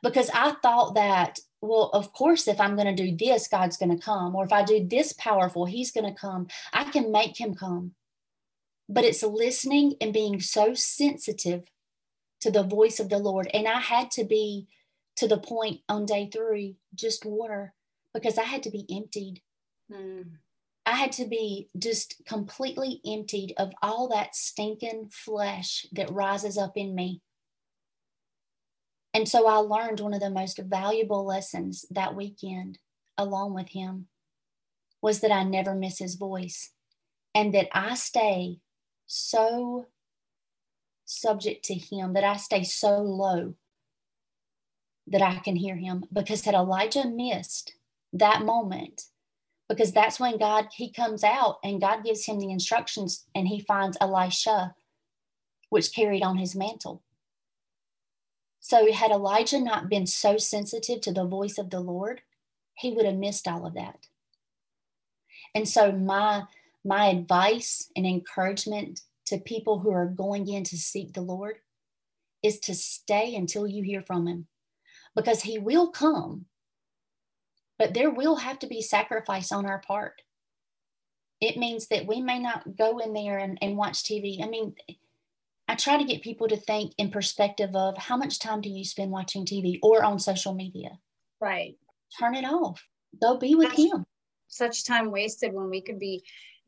because 0.03 0.31
I 0.35 0.55
thought 0.63 0.95
that, 0.95 1.39
well, 1.61 1.91
of 1.93 2.13
course, 2.13 2.49
if 2.49 2.61
I'm 2.61 2.75
going 2.75 2.95
to 2.95 3.11
do 3.11 3.17
this, 3.17 3.49
God's 3.49 3.77
going 3.77 3.97
to 3.97 4.03
come. 4.03 4.35
Or 4.35 4.45
if 4.45 4.53
I 4.53 4.65
do 4.65 4.87
this 4.87 5.13
powerful, 5.13 5.67
He's 5.67 5.93
going 5.93 6.13
to 6.13 6.21
come. 6.21 6.49
I 6.73 6.85
can 6.85 7.13
make 7.13 7.41
Him 7.41 7.55
come. 7.55 7.93
But 8.89 9.05
it's 9.05 9.23
listening 9.23 9.95
and 10.01 10.13
being 10.13 10.41
so 10.41 10.75
sensitive 10.75 11.63
to 12.43 12.51
the 12.51 12.63
voice 12.63 13.01
of 13.01 13.09
the 13.09 13.19
Lord. 13.19 13.49
And 13.55 13.67
I 13.67 13.81
had 13.81 14.11
to 14.13 14.25
be 14.25 14.69
to 15.17 15.27
the 15.27 15.39
point 15.39 15.81
on 15.89 16.07
day 16.07 16.29
three, 16.33 16.77
just 16.95 17.25
water, 17.25 17.75
because 18.13 18.39
I 18.39 18.45
had 18.45 18.63
to 18.65 18.71
be 18.71 18.87
emptied. 18.91 19.41
Mm. 19.91 20.33
I 20.85 20.93
had 20.93 21.13
to 21.13 21.27
be 21.27 21.69
just 21.79 22.23
completely 22.27 23.01
emptied 23.07 23.55
of 23.57 23.73
all 23.83 24.09
that 24.09 24.35
stinking 24.35 25.11
flesh 25.13 25.87
that 25.93 26.11
rises 26.11 26.59
up 26.59 26.77
in 26.77 26.95
me. 26.95 27.23
And 29.15 29.29
so 29.29 29.47
I 29.47 29.57
learned 29.57 30.01
one 30.01 30.15
of 30.15 30.21
the 30.21 30.31
most 30.31 30.59
valuable 30.59 31.25
lessons 31.25 31.85
that 31.91 32.17
weekend 32.17 32.79
along 33.17 33.55
with 33.55 33.69
him 33.69 34.09
was 35.01 35.21
that 35.21 35.31
I 35.31 35.45
never 35.45 35.75
miss 35.75 35.99
his 35.99 36.17
voice 36.17 36.71
and 37.35 37.55
that 37.55 37.69
I 37.73 37.95
stay 37.95 38.59
so 39.07 39.87
subject 41.13 41.65
to 41.67 41.75
him, 41.75 42.15
that 42.15 42.25
I 42.25 42.37
stay 42.37 42.65
so 42.65 42.99
low 43.01 43.55
that 45.07 45.23
I 45.23 45.39
can 45.39 45.57
hear 45.57 45.77
him. 45.77 46.05
Because 46.13 46.45
had 46.45 46.55
Elijah 46.55 47.07
missed 47.07 47.75
that 48.13 48.45
moment, 48.45 49.05
because 49.69 49.93
that's 49.93 50.21
when 50.21 50.39
God 50.39 50.69
he 50.75 50.93
comes 50.93 51.25
out 51.25 51.57
and 51.65 51.81
God 51.81 52.05
gives 52.05 52.27
him 52.27 52.39
the 52.39 52.51
instructions 52.51 53.27
and 53.35 53.49
he 53.49 53.61
finds 53.61 53.97
Elisha, 54.01 54.75
which 55.71 55.95
carried 55.95 56.23
on 56.23 56.37
his 56.37 56.55
mantle. 56.55 57.03
So 58.61 58.93
had 58.93 59.11
Elijah 59.11 59.61
not 59.61 59.89
been 59.89 60.07
so 60.07 60.37
sensitive 60.37 61.01
to 61.03 61.13
the 61.13 61.25
voice 61.25 61.59
of 61.59 61.71
the 61.71 61.81
Lord, 61.81 62.21
he 62.75 62.93
would 62.93 63.07
have 63.07 63.17
missed 63.17 63.49
all 63.49 63.67
of 63.67 63.75
that. 63.75 64.07
And 65.55 65.69
so 65.69 65.93
my 65.93 66.45
my 66.85 67.07
advice 67.07 67.91
and 67.97 68.07
encouragement 68.07 69.03
to 69.33 69.39
people 69.39 69.81
who 69.81 69.91
are 69.91 70.07
going 70.07 70.47
in 70.49 70.63
to 70.65 70.77
seek 70.77 71.13
the 71.13 71.23
Lord 71.23 71.57
is 72.43 72.61
to 72.61 72.75
stay 72.75 73.35
until 73.35 73.67
you 73.67 73.83
hear 73.83 74.03
from 74.03 74.27
him 74.27 74.47
because 75.17 75.43
he 75.43 75.59
will 75.59 75.91
come 75.91 76.47
but 77.83 77.95
there 77.95 78.11
will 78.11 78.37
have 78.37 78.61
to 78.61 78.69
be 78.69 78.81
sacrifice 78.81 79.51
on 79.51 79.67
our 79.67 79.81
part. 79.81 80.23
It 81.41 81.57
means 81.57 81.89
that 81.89 82.07
we 82.07 82.21
may 82.21 82.39
not 82.39 82.77
go 82.77 82.99
in 82.99 83.13
there 83.13 83.39
and, 83.39 83.59
and 83.61 83.77
watch 83.77 84.05
tv 84.05 84.41
i 84.41 84.49
mean 84.49 84.73
i 85.67 85.75
try 85.75 85.99
to 85.99 86.05
get 86.05 86.23
people 86.23 86.47
to 86.47 86.57
think 86.57 86.93
in 86.99 87.11
perspective 87.11 87.75
of 87.75 87.99
how 87.99 88.17
much 88.17 88.39
time 88.39 88.61
do 88.61 88.69
you 88.69 88.85
spend 88.85 89.11
watching 89.11 89.45
tv 89.45 89.81
or 89.83 90.05
on 90.05 90.21
social 90.21 90.55
media? 90.55 90.91
Right. 91.41 91.75
Turn 92.21 92.37
it 92.37 92.45
off. 92.45 92.81
Go 93.21 93.37
be 93.37 93.57
with 93.57 93.73
him. 93.73 94.05
such 94.47 94.85
time 94.85 95.11
wasted 95.11 95.53
when 95.53 95.69
we 95.69 95.81
could 95.81 95.99
be 95.99 96.23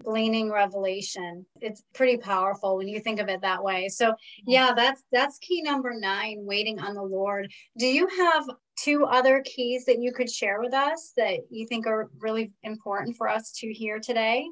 gleaning 0.04 0.50
revelation. 0.50 1.46
It's 1.60 1.82
pretty 1.94 2.18
powerful 2.18 2.76
when 2.76 2.88
you 2.88 3.00
think 3.00 3.20
of 3.20 3.28
it 3.28 3.40
that 3.40 3.62
way. 3.62 3.88
So 3.88 4.10
mm-hmm. 4.10 4.50
yeah 4.50 4.72
that's 4.74 5.02
that's 5.12 5.38
key 5.38 5.62
number 5.62 5.92
nine 5.94 6.38
waiting 6.40 6.78
on 6.78 6.94
the 6.94 7.02
lord. 7.02 7.50
Do 7.78 7.86
you 7.86 8.06
have 8.06 8.44
two 8.78 9.04
other 9.04 9.42
keys 9.44 9.84
that 9.86 10.00
you 10.00 10.12
could 10.12 10.30
share 10.30 10.60
with 10.60 10.74
us 10.74 11.12
that 11.16 11.40
you 11.50 11.66
think 11.66 11.86
are 11.86 12.10
really 12.18 12.52
important 12.62 13.16
for 13.16 13.28
us 13.28 13.52
to 13.58 13.72
hear 13.72 13.98
today? 13.98 14.46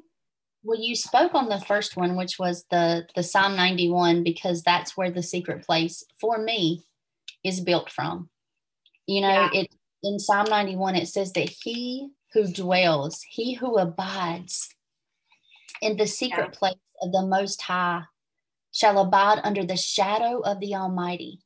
Well 0.63 0.81
you 0.81 0.95
spoke 0.95 1.35
on 1.35 1.49
the 1.49 1.61
first 1.61 1.95
one 1.95 2.15
which 2.15 2.39
was 2.39 2.65
the 2.71 3.07
the 3.15 3.23
psalm 3.23 3.55
91 3.55 4.23
because 4.23 4.63
that's 4.63 4.97
where 4.97 5.11
the 5.11 5.23
secret 5.23 5.65
place 5.65 6.03
for 6.19 6.37
me 6.37 6.83
is 7.43 7.61
built 7.61 7.89
from. 7.91 8.29
You 9.07 9.21
know 9.21 9.49
yeah. 9.53 9.61
it 9.61 9.75
in 10.01 10.19
psalm 10.19 10.47
91 10.49 10.95
it 10.95 11.07
says 11.07 11.31
that 11.33 11.49
he 11.49 12.09
who 12.33 12.51
dwells, 12.51 13.21
he 13.29 13.53
who 13.53 13.77
abides 13.77 14.69
in 15.83 15.97
the 15.97 16.07
secret 16.07 16.49
yeah. 16.53 16.59
place 16.59 16.75
of 17.01 17.11
the 17.11 17.25
Most 17.25 17.61
High 17.63 18.03
shall 18.71 18.99
abide 18.99 19.39
under 19.43 19.63
the 19.63 19.77
shadow 19.77 20.39
of 20.39 20.59
the 20.59 20.75
Almighty. 20.75 21.41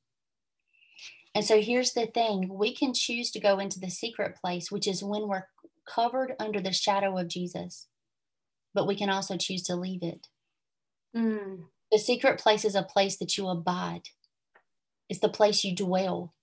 And 1.35 1.43
so 1.43 1.61
here's 1.61 1.93
the 1.93 2.07
thing 2.07 2.49
we 2.51 2.73
can 2.73 2.93
choose 2.93 3.31
to 3.31 3.39
go 3.39 3.59
into 3.59 3.79
the 3.79 3.89
secret 3.89 4.35
place, 4.35 4.71
which 4.71 4.87
is 4.87 5.03
when 5.03 5.27
we're 5.27 5.47
covered 5.87 6.33
under 6.39 6.61
the 6.61 6.73
shadow 6.73 7.17
of 7.17 7.27
Jesus, 7.27 7.87
but 8.73 8.87
we 8.87 8.95
can 8.95 9.09
also 9.09 9.37
choose 9.37 9.63
to 9.63 9.75
leave 9.75 10.03
it. 10.03 10.27
Mm. 11.15 11.65
The 11.91 11.99
secret 11.99 12.39
place 12.39 12.65
is 12.65 12.75
a 12.75 12.83
place 12.83 13.17
that 13.17 13.37
you 13.37 13.47
abide, 13.47 14.03
it's 15.09 15.19
the 15.19 15.29
place 15.29 15.63
you 15.63 15.75
dwell, 15.75 16.33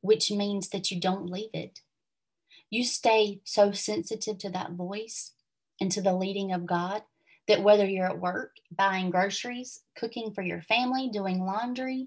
which 0.00 0.30
means 0.30 0.70
that 0.70 0.90
you 0.90 1.00
don't 1.00 1.26
leave 1.26 1.50
it 1.52 1.80
you 2.70 2.84
stay 2.84 3.40
so 3.44 3.72
sensitive 3.72 4.38
to 4.38 4.50
that 4.50 4.72
voice 4.72 5.32
and 5.80 5.90
to 5.90 6.00
the 6.00 6.14
leading 6.14 6.52
of 6.52 6.66
God 6.66 7.02
that 7.50 7.64
whether 7.64 7.84
you're 7.84 8.06
at 8.06 8.20
work, 8.20 8.52
buying 8.70 9.10
groceries, 9.10 9.80
cooking 9.96 10.32
for 10.32 10.40
your 10.40 10.62
family, 10.62 11.10
doing 11.12 11.44
laundry, 11.44 12.06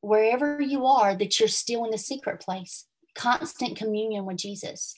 wherever 0.00 0.60
you 0.60 0.86
are, 0.86 1.16
that 1.16 1.40
you're 1.40 1.48
still 1.48 1.84
in 1.84 1.90
the 1.90 1.98
secret 1.98 2.40
place, 2.40 2.86
constant 3.16 3.76
communion 3.76 4.24
with 4.24 4.36
Jesus. 4.36 4.94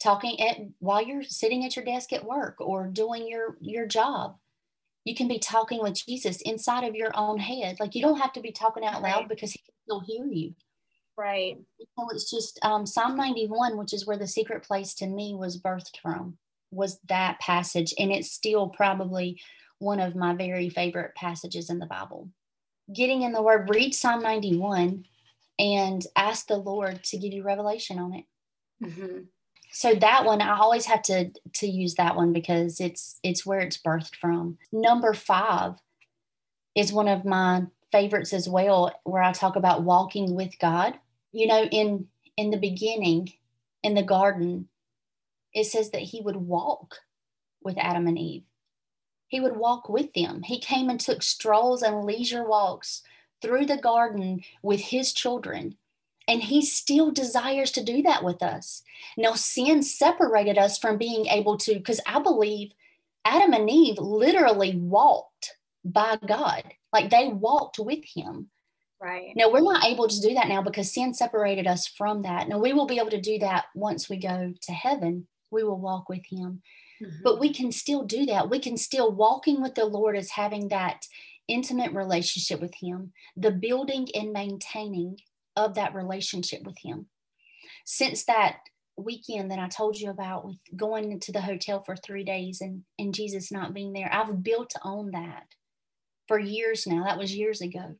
Talking 0.00 0.40
at 0.40 0.56
while 0.78 1.02
you're 1.02 1.24
sitting 1.24 1.64
at 1.64 1.74
your 1.74 1.84
desk 1.84 2.12
at 2.12 2.24
work 2.24 2.56
or 2.60 2.86
doing 2.86 3.26
your 3.26 3.56
your 3.60 3.86
job, 3.86 4.36
you 5.04 5.16
can 5.16 5.26
be 5.26 5.40
talking 5.40 5.82
with 5.82 6.04
Jesus 6.06 6.40
inside 6.42 6.84
of 6.84 6.94
your 6.94 7.10
own 7.14 7.38
head. 7.38 7.78
Like 7.80 7.96
you 7.96 8.02
don't 8.02 8.20
have 8.20 8.32
to 8.34 8.40
be 8.40 8.52
talking 8.52 8.84
out 8.84 9.02
loud 9.02 9.28
because 9.28 9.50
he 9.50 9.58
can 9.58 9.74
still 9.84 10.00
hear 10.00 10.26
you. 10.26 10.54
Right. 11.16 11.58
So 11.98 12.08
it's 12.10 12.30
just 12.30 12.58
um, 12.64 12.86
Psalm 12.86 13.16
91, 13.16 13.76
which 13.76 13.92
is 13.92 14.06
where 14.06 14.16
the 14.16 14.28
secret 14.28 14.62
place 14.62 14.94
to 14.94 15.06
me 15.06 15.34
was 15.36 15.60
birthed 15.60 15.98
from, 16.00 16.38
was 16.72 16.98
that 17.08 17.38
passage. 17.38 17.94
And 17.98 18.10
it's 18.10 18.32
still 18.32 18.68
probably 18.68 19.40
one 19.78 20.00
of 20.00 20.16
my 20.16 20.34
very 20.34 20.68
favorite 20.68 21.14
passages 21.14 21.70
in 21.70 21.78
the 21.78 21.86
Bible. 21.86 22.30
Getting 22.92 23.22
in 23.22 23.32
the 23.32 23.42
word, 23.42 23.70
read 23.70 23.94
Psalm 23.94 24.22
91 24.22 25.04
and 25.58 26.06
ask 26.16 26.46
the 26.46 26.56
Lord 26.56 27.04
to 27.04 27.18
give 27.18 27.32
you 27.32 27.42
revelation 27.42 27.98
on 27.98 28.14
it. 28.14 28.24
Mm-hmm. 28.82 29.18
So 29.72 29.94
that 29.94 30.24
one, 30.24 30.42
I 30.42 30.58
always 30.58 30.86
have 30.86 31.02
to 31.02 31.30
to 31.54 31.66
use 31.66 31.94
that 31.94 32.14
one 32.14 32.32
because 32.32 32.78
it's 32.78 33.18
it's 33.22 33.46
where 33.46 33.60
it's 33.60 33.78
birthed 33.78 34.16
from. 34.16 34.58
Number 34.70 35.14
five 35.14 35.74
is 36.74 36.92
one 36.92 37.08
of 37.08 37.24
my 37.24 37.62
favorites 37.90 38.32
as 38.32 38.48
well 38.48 38.92
where 39.04 39.22
I 39.22 39.32
talk 39.32 39.56
about 39.56 39.82
walking 39.82 40.34
with 40.34 40.58
God. 40.58 40.98
You 41.32 41.46
know, 41.46 41.64
in 41.64 42.06
in 42.36 42.50
the 42.50 42.58
beginning, 42.58 43.32
in 43.82 43.94
the 43.94 44.02
garden, 44.02 44.68
it 45.54 45.64
says 45.66 45.90
that 45.90 46.02
he 46.02 46.20
would 46.20 46.36
walk 46.36 46.96
with 47.62 47.78
Adam 47.78 48.06
and 48.06 48.18
Eve. 48.18 48.44
He 49.28 49.40
would 49.40 49.56
walk 49.56 49.88
with 49.88 50.12
them. 50.14 50.42
He 50.42 50.60
came 50.60 50.90
and 50.90 51.00
took 51.00 51.22
strolls 51.22 51.82
and 51.82 52.04
leisure 52.04 52.44
walks 52.44 53.02
through 53.40 53.66
the 53.66 53.78
garden 53.78 54.42
with 54.62 54.80
his 54.80 55.12
children. 55.12 55.76
And 56.28 56.42
he 56.42 56.62
still 56.62 57.10
desires 57.10 57.72
to 57.72 57.84
do 57.84 58.02
that 58.02 58.22
with 58.24 58.42
us. 58.42 58.82
Now, 59.16 59.34
sin 59.34 59.82
separated 59.82 60.58
us 60.58 60.78
from 60.78 60.98
being 60.98 61.26
able 61.26 61.56
to, 61.58 61.74
because 61.74 62.00
I 62.06 62.20
believe 62.20 62.72
Adam 63.24 63.52
and 63.52 63.68
Eve 63.70 63.98
literally 63.98 64.76
walked 64.76 65.56
by 65.84 66.18
God. 66.26 66.62
Like 66.92 67.10
they 67.10 67.28
walked 67.28 67.78
with 67.78 68.04
him. 68.04 68.50
Right. 69.00 69.32
Now 69.34 69.50
we're 69.50 69.62
not 69.62 69.84
able 69.84 70.06
to 70.06 70.20
do 70.20 70.34
that 70.34 70.48
now 70.48 70.62
because 70.62 70.92
sin 70.92 71.12
separated 71.14 71.66
us 71.66 71.86
from 71.88 72.22
that. 72.22 72.48
Now 72.48 72.58
we 72.58 72.72
will 72.72 72.86
be 72.86 72.98
able 72.98 73.10
to 73.10 73.20
do 73.20 73.38
that 73.40 73.64
once 73.74 74.08
we 74.08 74.16
go 74.16 74.54
to 74.60 74.72
heaven. 74.72 75.26
We 75.52 75.62
will 75.62 75.80
walk 75.80 76.08
with 76.08 76.24
him. 76.28 76.62
Mm-hmm. 77.02 77.22
But 77.22 77.38
we 77.38 77.52
can 77.52 77.70
still 77.70 78.04
do 78.04 78.26
that. 78.26 78.50
We 78.50 78.58
can 78.58 78.76
still 78.76 79.12
walking 79.12 79.60
with 79.62 79.74
the 79.74 79.84
Lord 79.84 80.16
as 80.16 80.30
having 80.30 80.68
that 80.68 81.06
intimate 81.48 81.92
relationship 81.92 82.60
with 82.60 82.74
him, 82.74 83.12
the 83.36 83.50
building 83.50 84.08
and 84.14 84.32
maintaining 84.32 85.18
of 85.56 85.74
that 85.74 85.94
relationship 85.94 86.62
with 86.64 86.78
him. 86.82 87.06
Since 87.84 88.24
that 88.24 88.58
weekend 88.96 89.50
that 89.50 89.58
I 89.58 89.68
told 89.68 89.98
you 89.98 90.10
about 90.10 90.46
with 90.46 90.56
going 90.76 91.12
into 91.12 91.32
the 91.32 91.40
hotel 91.40 91.82
for 91.84 91.96
three 91.96 92.24
days 92.24 92.60
and, 92.60 92.82
and 92.98 93.14
Jesus 93.14 93.50
not 93.50 93.74
being 93.74 93.92
there, 93.92 94.12
I've 94.12 94.42
built 94.42 94.72
on 94.82 95.10
that 95.12 95.46
for 96.28 96.38
years 96.38 96.86
now. 96.86 97.04
That 97.04 97.18
was 97.18 97.34
years 97.34 97.60
ago. 97.60 97.96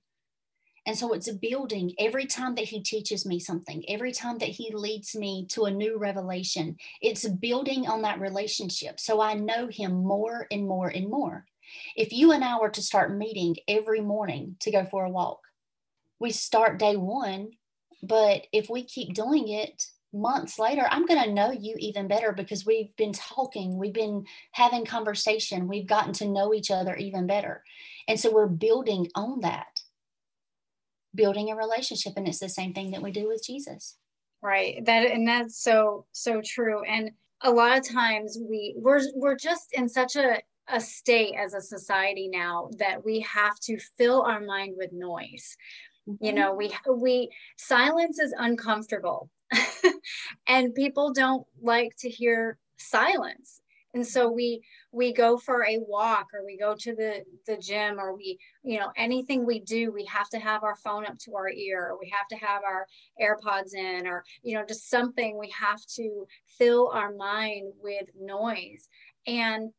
And 0.84 0.98
so 0.98 1.12
it's 1.12 1.28
a 1.28 1.34
building 1.34 1.94
every 1.98 2.26
time 2.26 2.56
that 2.56 2.64
he 2.64 2.82
teaches 2.82 3.24
me 3.24 3.38
something, 3.38 3.84
every 3.88 4.12
time 4.12 4.38
that 4.38 4.48
he 4.48 4.74
leads 4.74 5.14
me 5.14 5.46
to 5.50 5.64
a 5.64 5.70
new 5.70 5.96
revelation, 5.96 6.76
it's 7.00 7.28
building 7.28 7.86
on 7.86 8.02
that 8.02 8.20
relationship. 8.20 8.98
So 8.98 9.20
I 9.20 9.34
know 9.34 9.68
him 9.68 9.92
more 9.92 10.46
and 10.50 10.66
more 10.66 10.88
and 10.88 11.08
more. 11.08 11.46
If 11.96 12.12
you 12.12 12.32
and 12.32 12.44
I 12.44 12.58
were 12.58 12.70
to 12.70 12.82
start 12.82 13.16
meeting 13.16 13.56
every 13.68 14.00
morning 14.00 14.56
to 14.60 14.72
go 14.72 14.84
for 14.84 15.04
a 15.04 15.10
walk, 15.10 15.40
we 16.18 16.30
start 16.30 16.78
day 16.78 16.96
one, 16.96 17.52
but 18.02 18.46
if 18.52 18.68
we 18.68 18.82
keep 18.82 19.14
doing 19.14 19.48
it 19.48 19.86
months 20.12 20.58
later, 20.58 20.86
I'm 20.90 21.06
going 21.06 21.22
to 21.22 21.32
know 21.32 21.52
you 21.52 21.76
even 21.78 22.08
better 22.08 22.32
because 22.32 22.66
we've 22.66 22.94
been 22.96 23.12
talking, 23.12 23.78
we've 23.78 23.92
been 23.92 24.26
having 24.50 24.84
conversation, 24.84 25.68
we've 25.68 25.86
gotten 25.86 26.12
to 26.14 26.28
know 26.28 26.52
each 26.52 26.70
other 26.70 26.94
even 26.96 27.26
better. 27.26 27.64
And 28.08 28.18
so 28.20 28.32
we're 28.32 28.48
building 28.48 29.08
on 29.14 29.40
that, 29.40 29.71
building 31.14 31.50
a 31.50 31.56
relationship. 31.56 32.14
And 32.16 32.26
it's 32.26 32.40
the 32.40 32.48
same 32.48 32.72
thing 32.72 32.90
that 32.90 33.02
we 33.02 33.10
do 33.10 33.28
with 33.28 33.44
Jesus. 33.44 33.96
Right. 34.42 34.84
That 34.84 35.10
and 35.10 35.26
that's 35.26 35.62
so 35.62 36.06
so 36.12 36.40
true. 36.44 36.82
And 36.84 37.12
a 37.42 37.50
lot 37.50 37.78
of 37.78 37.88
times 37.88 38.38
we 38.40 38.74
we're 38.76 39.00
we're 39.14 39.36
just 39.36 39.72
in 39.72 39.88
such 39.88 40.16
a 40.16 40.42
a 40.68 40.80
state 40.80 41.34
as 41.36 41.54
a 41.54 41.60
society 41.60 42.28
now 42.28 42.70
that 42.78 43.04
we 43.04 43.20
have 43.20 43.58
to 43.60 43.78
fill 43.98 44.22
our 44.22 44.40
mind 44.40 44.74
with 44.76 44.92
noise. 44.92 45.56
Mm-hmm. 46.08 46.24
You 46.24 46.32
know, 46.32 46.54
we 46.54 46.72
we 46.88 47.30
silence 47.56 48.18
is 48.18 48.34
uncomfortable 48.36 49.30
and 50.46 50.74
people 50.74 51.12
don't 51.12 51.46
like 51.60 51.94
to 51.98 52.08
hear 52.08 52.58
silence 52.76 53.61
and 53.94 54.06
so 54.06 54.30
we 54.30 54.62
we 54.90 55.12
go 55.12 55.36
for 55.36 55.64
a 55.64 55.78
walk 55.86 56.28
or 56.32 56.44
we 56.44 56.56
go 56.56 56.74
to 56.74 56.94
the 56.94 57.22
the 57.46 57.56
gym 57.56 57.98
or 57.98 58.14
we 58.14 58.38
you 58.62 58.78
know 58.78 58.90
anything 58.96 59.44
we 59.44 59.60
do 59.60 59.92
we 59.92 60.04
have 60.06 60.28
to 60.30 60.38
have 60.38 60.62
our 60.62 60.76
phone 60.76 61.06
up 61.06 61.18
to 61.18 61.34
our 61.34 61.50
ear 61.50 61.90
or 61.90 61.98
we 61.98 62.10
have 62.10 62.26
to 62.28 62.36
have 62.44 62.62
our 62.64 62.86
airpods 63.20 63.74
in 63.74 64.06
or 64.06 64.24
you 64.42 64.56
know 64.56 64.64
just 64.66 64.88
something 64.88 65.38
we 65.38 65.52
have 65.58 65.80
to 65.86 66.26
fill 66.58 66.88
our 66.88 67.12
mind 67.14 67.72
with 67.82 68.08
noise. 68.18 68.88
And 69.26 69.70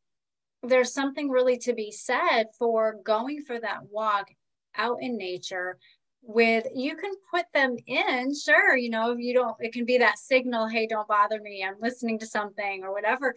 there's 0.62 0.94
something 0.94 1.28
really 1.28 1.58
to 1.58 1.74
be 1.74 1.90
said 1.90 2.44
for 2.58 2.96
going 3.04 3.42
for 3.46 3.60
that 3.60 3.80
walk 3.90 4.28
out 4.76 4.98
in 5.00 5.16
nature 5.16 5.78
with 6.26 6.66
you 6.74 6.96
can 6.96 7.12
put 7.30 7.44
them 7.52 7.76
in 7.86 8.34
sure 8.34 8.76
you 8.76 8.90
know 8.90 9.14
you 9.16 9.34
don't 9.34 9.56
it 9.60 9.72
can 9.72 9.84
be 9.84 9.98
that 9.98 10.18
signal 10.18 10.66
hey 10.66 10.86
don't 10.86 11.06
bother 11.06 11.40
me 11.40 11.62
i'm 11.62 11.74
listening 11.80 12.18
to 12.18 12.26
something 12.26 12.82
or 12.82 12.92
whatever 12.92 13.34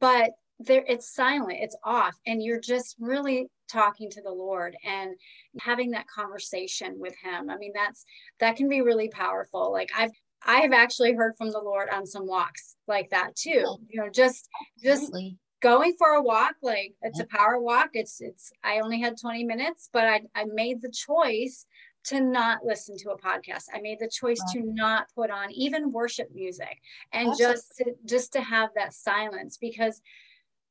but 0.00 0.30
there 0.60 0.84
it's 0.88 1.14
silent 1.14 1.58
it's 1.60 1.76
off 1.84 2.16
and 2.26 2.42
you're 2.42 2.60
just 2.60 2.96
really 2.98 3.46
talking 3.68 4.10
to 4.10 4.22
the 4.22 4.30
lord 4.30 4.76
and 4.84 5.14
having 5.60 5.90
that 5.90 6.06
conversation 6.08 6.94
with 6.98 7.14
him. 7.22 7.50
I 7.50 7.56
mean 7.58 7.72
that's 7.74 8.04
that 8.40 8.56
can 8.56 8.68
be 8.68 8.80
really 8.80 9.08
powerful. 9.08 9.70
Like 9.72 9.90
i've 9.96 10.10
i 10.46 10.60
have 10.60 10.72
actually 10.72 11.12
heard 11.14 11.34
from 11.36 11.50
the 11.50 11.60
lord 11.60 11.88
on 11.90 12.06
some 12.06 12.26
walks 12.26 12.76
like 12.86 13.10
that 13.10 13.34
too 13.34 13.64
oh, 13.66 13.80
you 13.88 14.00
know 14.00 14.08
just 14.08 14.48
just 14.80 15.12
going 15.60 15.94
for 15.98 16.10
a 16.10 16.22
walk 16.22 16.54
like 16.62 16.94
it's 17.02 17.18
a 17.18 17.26
power 17.26 17.60
walk 17.60 17.88
it's 17.94 18.20
it's 18.20 18.52
i 18.62 18.78
only 18.78 19.00
had 19.00 19.20
20 19.20 19.42
minutes 19.42 19.88
but 19.92 20.04
i 20.04 20.20
i 20.36 20.44
made 20.44 20.80
the 20.80 20.92
choice 20.92 21.66
to 22.08 22.20
not 22.20 22.64
listen 22.64 22.96
to 22.98 23.10
a 23.10 23.18
podcast. 23.18 23.64
I 23.74 23.80
made 23.80 23.98
the 23.98 24.08
choice 24.08 24.40
to 24.52 24.62
not 24.62 25.06
put 25.14 25.30
on 25.30 25.50
even 25.52 25.92
worship 25.92 26.28
music 26.34 26.80
and 27.12 27.36
just 27.36 27.76
to, 27.78 27.94
just 28.04 28.32
to 28.32 28.40
have 28.40 28.70
that 28.74 28.94
silence 28.94 29.58
because 29.58 30.00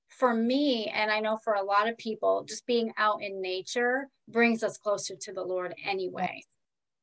for 0.10 0.34
me 0.34 0.88
and 0.88 1.12
I 1.12 1.20
know 1.20 1.38
for 1.38 1.54
a 1.54 1.64
lot 1.64 1.88
of 1.88 1.98
people 1.98 2.44
just 2.48 2.66
being 2.66 2.92
out 2.98 3.22
in 3.22 3.42
nature 3.42 4.08
brings 4.28 4.64
us 4.64 4.78
closer 4.78 5.16
to 5.16 5.34
the 5.34 5.44
Lord 5.44 5.76
anyway. 5.86 6.44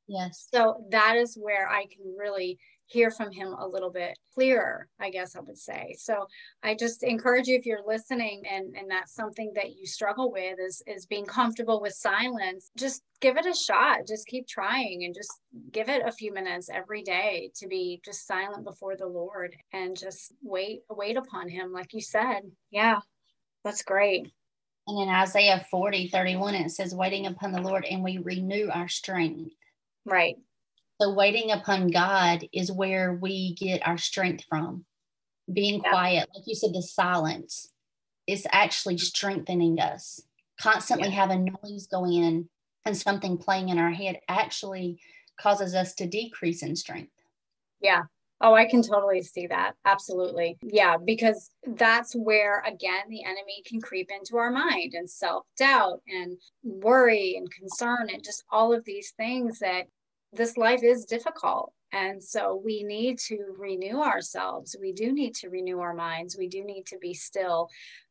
Yes. 0.06 0.48
So 0.52 0.84
that 0.90 1.16
is 1.16 1.36
where 1.40 1.68
I 1.68 1.86
can 1.86 2.14
really 2.18 2.58
hear 2.86 3.10
from 3.10 3.32
him 3.32 3.54
a 3.58 3.66
little 3.66 3.90
bit 3.90 4.18
clearer, 4.34 4.88
I 5.00 5.10
guess 5.10 5.36
I 5.36 5.40
would 5.40 5.58
say. 5.58 5.96
So 5.98 6.26
I 6.62 6.74
just 6.74 7.02
encourage 7.02 7.46
you 7.46 7.56
if 7.56 7.66
you're 7.66 7.86
listening 7.86 8.42
and, 8.50 8.76
and 8.76 8.90
that's 8.90 9.14
something 9.14 9.52
that 9.54 9.76
you 9.76 9.86
struggle 9.86 10.30
with 10.30 10.58
is, 10.60 10.82
is 10.86 11.06
being 11.06 11.24
comfortable 11.24 11.80
with 11.80 11.94
silence, 11.94 12.70
just 12.76 13.02
give 13.20 13.36
it 13.36 13.46
a 13.46 13.54
shot. 13.54 14.06
Just 14.06 14.26
keep 14.26 14.46
trying 14.46 15.04
and 15.04 15.14
just 15.14 15.32
give 15.72 15.88
it 15.88 16.02
a 16.06 16.12
few 16.12 16.32
minutes 16.32 16.68
every 16.72 17.02
day 17.02 17.50
to 17.56 17.66
be 17.66 18.00
just 18.04 18.26
silent 18.26 18.64
before 18.64 18.96
the 18.96 19.06
Lord 19.06 19.56
and 19.72 19.96
just 19.96 20.32
wait, 20.42 20.80
wait 20.90 21.16
upon 21.16 21.48
him, 21.48 21.72
like 21.72 21.94
you 21.94 22.00
said. 22.00 22.40
Yeah, 22.70 23.00
that's 23.64 23.82
great. 23.82 24.30
And 24.86 25.00
in 25.00 25.08
Isaiah 25.08 25.64
40, 25.70 26.08
31, 26.08 26.54
it 26.54 26.70
says, 26.70 26.94
waiting 26.94 27.26
upon 27.26 27.52
the 27.52 27.62
Lord 27.62 27.86
and 27.86 28.02
we 28.02 28.18
renew 28.18 28.68
our 28.70 28.88
strength. 28.88 29.54
Right. 30.04 30.36
So 31.00 31.12
waiting 31.12 31.50
upon 31.50 31.88
God 31.88 32.46
is 32.52 32.70
where 32.70 33.14
we 33.14 33.54
get 33.54 33.86
our 33.86 33.98
strength 33.98 34.44
from. 34.48 34.84
Being 35.52 35.82
yeah. 35.84 35.90
quiet, 35.90 36.28
like 36.34 36.44
you 36.46 36.54
said, 36.54 36.72
the 36.72 36.82
silence 36.82 37.72
is 38.26 38.46
actually 38.50 38.98
strengthening 38.98 39.80
us. 39.80 40.20
Constantly 40.60 41.08
yeah. 41.08 41.14
having 41.14 41.56
noise 41.62 41.86
going 41.86 42.14
in 42.14 42.48
and 42.84 42.96
something 42.96 43.36
playing 43.36 43.70
in 43.70 43.78
our 43.78 43.90
head 43.90 44.20
actually 44.28 45.00
causes 45.38 45.74
us 45.74 45.94
to 45.94 46.06
decrease 46.06 46.62
in 46.62 46.76
strength. 46.76 47.12
Yeah. 47.80 48.02
Oh, 48.40 48.54
I 48.54 48.66
can 48.66 48.82
totally 48.82 49.22
see 49.22 49.46
that. 49.46 49.74
Absolutely. 49.84 50.58
Yeah, 50.62 50.96
because 51.02 51.50
that's 51.66 52.14
where, 52.14 52.62
again, 52.66 53.08
the 53.08 53.24
enemy 53.24 53.62
can 53.66 53.80
creep 53.80 54.10
into 54.10 54.36
our 54.36 54.50
mind 54.50 54.92
and 54.94 55.08
self 55.08 55.44
doubt 55.58 56.00
and 56.06 56.36
worry 56.62 57.36
and 57.36 57.50
concern 57.50 58.08
and 58.12 58.22
just 58.22 58.44
all 58.50 58.72
of 58.72 58.84
these 58.84 59.12
things 59.16 59.60
that 59.60 59.86
this 60.34 60.56
life 60.56 60.82
is 60.82 61.04
difficult. 61.04 61.72
And 61.92 62.22
so 62.22 62.60
we 62.64 62.82
need 62.82 63.18
to 63.28 63.54
renew 63.56 64.00
ourselves. 64.00 64.74
We 64.80 64.92
do 64.92 65.12
need 65.12 65.34
to 65.36 65.48
renew 65.48 65.78
our 65.78 65.94
minds. 65.94 66.36
We 66.36 66.48
do 66.48 66.64
need 66.64 66.86
to 66.86 66.98
be 66.98 67.14
still 67.14 67.68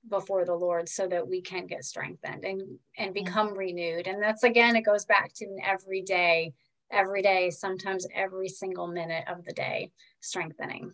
before 0.09 0.45
the 0.45 0.55
Lord 0.55 0.87
so 0.87 1.05
that 1.07 1.27
we 1.27 1.41
can 1.41 1.67
get 1.67 1.83
strengthened 1.83 2.45
and, 2.45 2.61
and 2.97 3.13
become 3.13 3.57
renewed. 3.57 4.07
And 4.07 4.23
that's 4.23 4.43
again, 4.43 4.77
it 4.77 4.85
goes 4.85 5.03
back 5.03 5.33
to 5.35 5.57
every 5.61 6.01
day, 6.01 6.53
every 6.91 7.21
day, 7.21 7.49
sometimes 7.49 8.07
every 8.15 8.47
single 8.47 8.87
minute 8.87 9.25
of 9.27 9.43
the 9.43 9.53
day, 9.53 9.91
strengthening. 10.21 10.93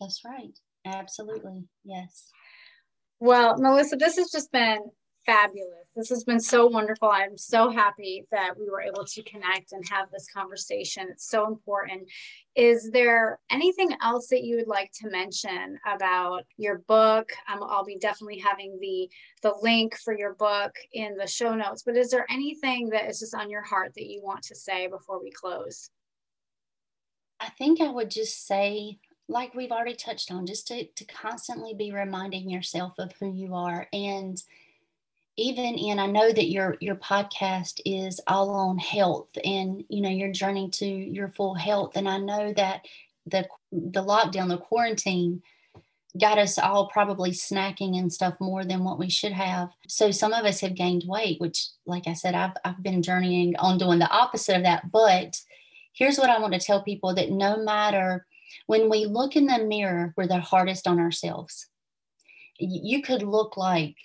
That's 0.00 0.22
right. 0.24 0.56
Absolutely. 0.86 1.64
Yes. 1.84 2.30
Well, 3.18 3.58
Melissa, 3.58 3.96
this 3.96 4.16
has 4.16 4.30
just 4.30 4.52
been 4.52 4.78
fabulous. 5.30 5.86
This 5.94 6.08
has 6.10 6.24
been 6.24 6.40
so 6.40 6.66
wonderful. 6.66 7.08
I'm 7.08 7.36
so 7.36 7.70
happy 7.70 8.24
that 8.30 8.58
we 8.58 8.68
were 8.68 8.80
able 8.80 9.04
to 9.04 9.22
connect 9.22 9.72
and 9.72 9.84
have 9.88 10.10
this 10.10 10.26
conversation. 10.32 11.08
It's 11.10 11.28
so 11.28 11.46
important. 11.46 12.08
Is 12.56 12.90
there 12.90 13.38
anything 13.50 13.90
else 14.02 14.28
that 14.28 14.42
you 14.42 14.56
would 14.56 14.66
like 14.66 14.90
to 15.00 15.10
mention 15.10 15.78
about 15.86 16.44
your 16.56 16.78
book? 16.88 17.30
Um, 17.48 17.62
I'll 17.62 17.84
be 17.84 17.98
definitely 17.98 18.38
having 18.38 18.78
the 18.80 19.08
the 19.42 19.54
link 19.62 19.96
for 19.98 20.16
your 20.16 20.34
book 20.34 20.72
in 20.92 21.16
the 21.16 21.26
show 21.26 21.54
notes. 21.54 21.82
But 21.84 21.96
is 21.96 22.10
there 22.10 22.26
anything 22.30 22.88
that 22.90 23.08
is 23.08 23.20
just 23.20 23.34
on 23.34 23.50
your 23.50 23.62
heart 23.62 23.92
that 23.94 24.06
you 24.06 24.20
want 24.22 24.42
to 24.44 24.54
say 24.54 24.88
before 24.88 25.22
we 25.22 25.30
close? 25.30 25.90
I 27.38 27.50
think 27.50 27.80
I 27.80 27.90
would 27.90 28.10
just 28.10 28.46
say 28.46 28.98
like 29.28 29.54
we've 29.54 29.70
already 29.70 29.94
touched 29.94 30.32
on, 30.32 30.44
just 30.44 30.66
to, 30.68 30.86
to 30.86 31.04
constantly 31.04 31.72
be 31.72 31.92
reminding 31.92 32.50
yourself 32.50 32.94
of 32.98 33.12
who 33.20 33.32
you 33.32 33.54
are 33.54 33.86
and 33.92 34.42
even 35.40 35.76
in 35.76 35.98
i 35.98 36.06
know 36.06 36.30
that 36.30 36.50
your 36.50 36.76
your 36.80 36.96
podcast 36.96 37.80
is 37.86 38.20
all 38.26 38.50
on 38.50 38.76
health 38.78 39.30
and 39.42 39.84
you 39.88 40.02
know 40.02 40.10
your 40.10 40.30
journey 40.30 40.68
to 40.68 40.86
your 40.86 41.28
full 41.28 41.54
health 41.54 41.96
and 41.96 42.08
i 42.08 42.18
know 42.18 42.52
that 42.52 42.84
the 43.26 43.46
the 43.72 44.04
lockdown 44.04 44.48
the 44.48 44.58
quarantine 44.58 45.42
got 46.20 46.38
us 46.38 46.58
all 46.58 46.88
probably 46.88 47.30
snacking 47.30 47.96
and 47.96 48.12
stuff 48.12 48.34
more 48.40 48.64
than 48.64 48.82
what 48.82 48.98
we 48.98 49.08
should 49.08 49.30
have. 49.30 49.68
So 49.86 50.10
some 50.10 50.32
of 50.32 50.44
us 50.44 50.60
have 50.60 50.74
gained 50.74 51.04
weight 51.06 51.40
which 51.40 51.68
like 51.86 52.08
i 52.08 52.14
said 52.14 52.34
i've, 52.34 52.56
I've 52.64 52.82
been 52.82 53.02
journeying 53.02 53.54
on 53.56 53.78
doing 53.78 53.98
the 53.98 54.10
opposite 54.10 54.56
of 54.56 54.62
that. 54.64 54.90
But 54.90 55.36
here's 55.92 56.18
what 56.18 56.30
i 56.30 56.38
want 56.38 56.54
to 56.54 56.60
tell 56.60 56.82
people 56.82 57.14
that 57.14 57.30
no 57.30 57.62
matter 57.62 58.26
when 58.66 58.90
we 58.90 59.06
look 59.06 59.36
in 59.36 59.46
the 59.46 59.58
mirror 59.58 60.12
we're 60.16 60.26
the 60.26 60.40
hardest 60.40 60.86
on 60.86 60.98
ourselves. 60.98 61.66
You 62.58 63.00
could 63.02 63.22
look 63.22 63.56
like 63.56 63.96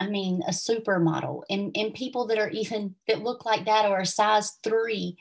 I 0.00 0.06
mean, 0.08 0.42
a 0.46 0.50
supermodel 0.50 1.42
and, 1.50 1.76
and 1.76 1.92
people 1.92 2.26
that 2.26 2.38
are 2.38 2.50
even 2.50 2.94
that 3.08 3.22
look 3.22 3.44
like 3.44 3.64
that 3.66 3.86
or 3.86 4.00
a 4.00 4.06
size 4.06 4.58
three 4.62 5.16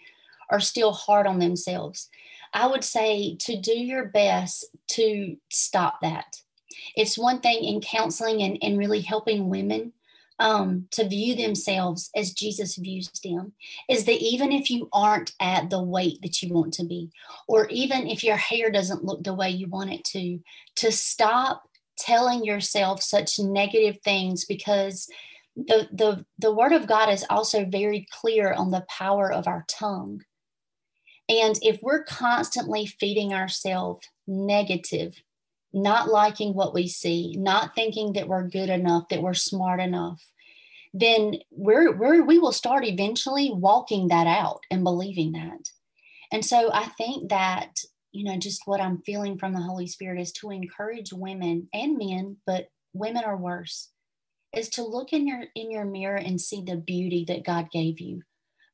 are 0.50 0.60
still 0.60 0.92
hard 0.92 1.28
on 1.28 1.40
themselves. 1.40 2.10
I 2.54 2.68
would 2.68 2.84
say 2.84 3.36
to 3.42 3.60
do 3.60 3.74
your 3.74 4.06
best 4.06 4.66
to 4.92 5.36
stop 5.50 6.02
that. 6.02 6.42
It's 6.96 7.18
one 7.18 7.42
thing 7.42 7.63
in 7.63 7.82
counseling 7.82 8.42
and, 8.42 8.58
and 8.62 8.78
really 8.78 9.02
helping 9.02 9.50
women 9.50 9.94
um, 10.40 10.88
to 10.92 11.08
view 11.08 11.36
themselves 11.36 12.10
as 12.16 12.34
Jesus 12.34 12.76
views 12.76 13.10
them 13.24 13.54
is 13.90 14.06
that 14.06 14.22
even 14.22 14.52
if 14.52 14.70
you 14.70 14.88
aren't 14.94 15.34
at 15.40 15.70
the 15.70 15.82
weight 15.82 16.22
that 16.22 16.42
you 16.42 16.54
want 16.54 16.74
to 16.76 16.86
be, 16.86 17.10
or 17.48 17.68
even 17.70 18.08
if 18.08 18.24
your 18.24 18.36
hair 18.36 18.70
doesn't 18.70 19.04
look 19.04 19.24
the 19.24 19.34
way 19.34 19.50
you 19.50 19.68
want 19.68 19.92
it 19.92 20.04
to, 20.06 20.40
to 20.76 20.92
stop 20.92 21.68
telling 21.98 22.46
yourself 22.46 23.02
such 23.02 23.40
negative 23.40 23.98
things 24.04 24.46
because 24.46 25.08
the 25.56 25.88
the 25.92 26.26
the 26.38 26.54
word 26.54 26.72
of 26.72 26.88
god 26.88 27.10
is 27.10 27.26
also 27.30 27.66
very 27.66 28.08
clear 28.12 28.54
on 28.54 28.72
the 28.72 28.86
power 28.90 29.32
of 29.32 29.48
our 29.48 29.66
tongue. 29.68 30.22
And 31.30 31.60
if 31.62 31.82
we're 31.82 32.04
constantly 32.04 32.86
feeding 32.86 33.34
ourselves 33.34 34.08
negative 34.28 35.16
not 35.74 36.10
liking 36.10 36.54
what 36.54 36.74
we 36.74 36.88
see 36.88 37.36
not 37.38 37.76
thinking 37.76 38.14
that 38.14 38.28
we're 38.28 38.48
good 38.48 38.70
enough 38.70 39.08
that 39.10 39.22
we're 39.22 39.34
smart 39.34 39.80
enough 39.80 40.22
then 40.94 41.36
we're, 41.52 41.96
we're 41.96 42.24
we 42.24 42.40
will 42.40 42.54
start 42.54 42.86
eventually 42.86 43.52
walking 43.54 44.08
that 44.08 44.28
out 44.28 44.62
and 44.72 44.84
believing 44.84 45.34
that. 45.34 45.70
And 46.32 46.44
so 46.44 46.72
i 46.74 46.86
think 46.98 47.30
that 47.30 47.80
you 48.18 48.24
know, 48.24 48.36
just 48.36 48.64
what 48.66 48.82
I'm 48.82 49.04
feeling 49.04 49.38
from 49.38 49.54
the 49.54 49.62
Holy 49.62 49.86
Spirit 49.86 50.20
is 50.20 50.32
to 50.34 50.50
encourage 50.50 51.14
women 51.14 51.70
and 51.72 52.00
men, 52.00 52.38
but 52.48 52.68
women 52.92 53.24
are 53.24 53.38
worse, 53.38 53.92
is 54.56 54.70
to 54.70 54.84
look 54.84 55.14
in 55.14 55.28
your 55.28 55.44
in 55.54 55.70
your 55.70 55.86
mirror 55.86 56.18
and 56.18 56.42
see 56.42 56.64
the 56.64 56.78
beauty 56.78 57.26
that 57.28 57.46
God 57.46 57.70
gave 57.72 58.00
you. 58.00 58.24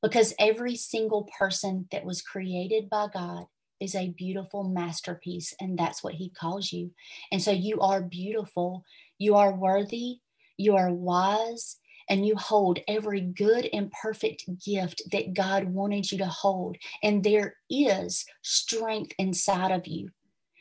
Because 0.01 0.33
every 0.39 0.77
single 0.77 1.29
person 1.37 1.89
that 1.91 2.05
was 2.05 2.21
created 2.21 2.89
by 2.89 3.07
God 3.13 3.43
is 3.81 3.95
a 3.95 4.13
beautiful 4.17 4.63
masterpiece, 4.63 5.53
and 5.59 5.77
that's 5.77 6.01
what 6.01 6.13
He 6.13 6.29
calls 6.29 6.71
you. 6.71 6.91
And 7.29 7.41
so 7.41 7.51
you 7.51 7.81
are 7.81 8.01
beautiful, 8.01 8.85
you 9.17 9.35
are 9.35 9.53
worthy, 9.53 10.19
you 10.55 10.77
are 10.77 10.93
wise, 10.93 11.79
and 12.09 12.25
you 12.25 12.35
hold 12.35 12.79
every 12.87 13.21
good 13.21 13.69
and 13.73 13.91
perfect 13.91 14.45
gift 14.63 15.01
that 15.11 15.33
God 15.33 15.65
wanted 15.65 16.11
you 16.11 16.17
to 16.19 16.25
hold. 16.25 16.77
And 17.01 17.23
there 17.23 17.55
is 17.69 18.25
strength 18.41 19.13
inside 19.17 19.71
of 19.71 19.87
you. 19.87 20.09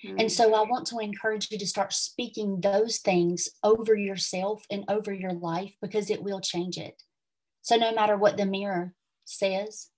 Mm-hmm. 0.04 0.20
And 0.20 0.32
so 0.32 0.54
I 0.54 0.62
want 0.62 0.86
to 0.88 0.98
encourage 0.98 1.50
you 1.50 1.58
to 1.58 1.66
start 1.66 1.92
speaking 1.92 2.60
those 2.60 2.98
things 2.98 3.48
over 3.62 3.94
yourself 3.94 4.64
and 4.70 4.84
over 4.88 5.12
your 5.12 5.32
life 5.32 5.74
because 5.80 6.10
it 6.10 6.22
will 6.22 6.40
change 6.40 6.76
it. 6.76 7.02
So 7.62 7.76
no 7.76 7.94
matter 7.94 8.16
what 8.16 8.36
the 8.36 8.46
mirror 8.46 8.94
says 9.24 9.88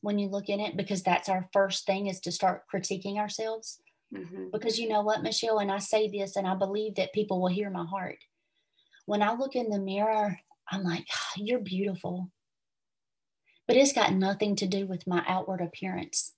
when 0.00 0.18
you 0.18 0.28
look 0.28 0.48
in 0.48 0.60
it, 0.60 0.76
because 0.76 1.02
that's 1.02 1.28
our 1.28 1.48
first 1.52 1.84
thing 1.86 2.06
is 2.06 2.20
to 2.20 2.32
start 2.32 2.62
critiquing 2.72 3.18
ourselves. 3.18 3.80
Mm-hmm. 4.14 4.46
Because 4.52 4.78
you 4.78 4.88
know 4.88 5.02
what, 5.02 5.22
Michelle, 5.22 5.58
and 5.58 5.70
I 5.70 5.78
say 5.78 6.08
this 6.08 6.36
and 6.36 6.46
I 6.46 6.54
believe 6.54 6.94
that 6.94 7.12
people 7.12 7.40
will 7.40 7.48
hear 7.48 7.70
my 7.70 7.84
heart. 7.84 8.18
When 9.04 9.22
I 9.22 9.34
look 9.34 9.54
in 9.54 9.68
the 9.68 9.78
mirror, 9.78 10.38
I'm 10.70 10.82
like, 10.84 11.06
oh, 11.12 11.32
you're 11.36 11.60
beautiful. 11.60 12.30
But 13.66 13.76
it's 13.76 13.92
got 13.92 14.12
nothing 14.12 14.56
to 14.56 14.66
do 14.66 14.86
with 14.86 15.06
my 15.06 15.22
outward 15.26 15.60
appearance. 15.60 16.32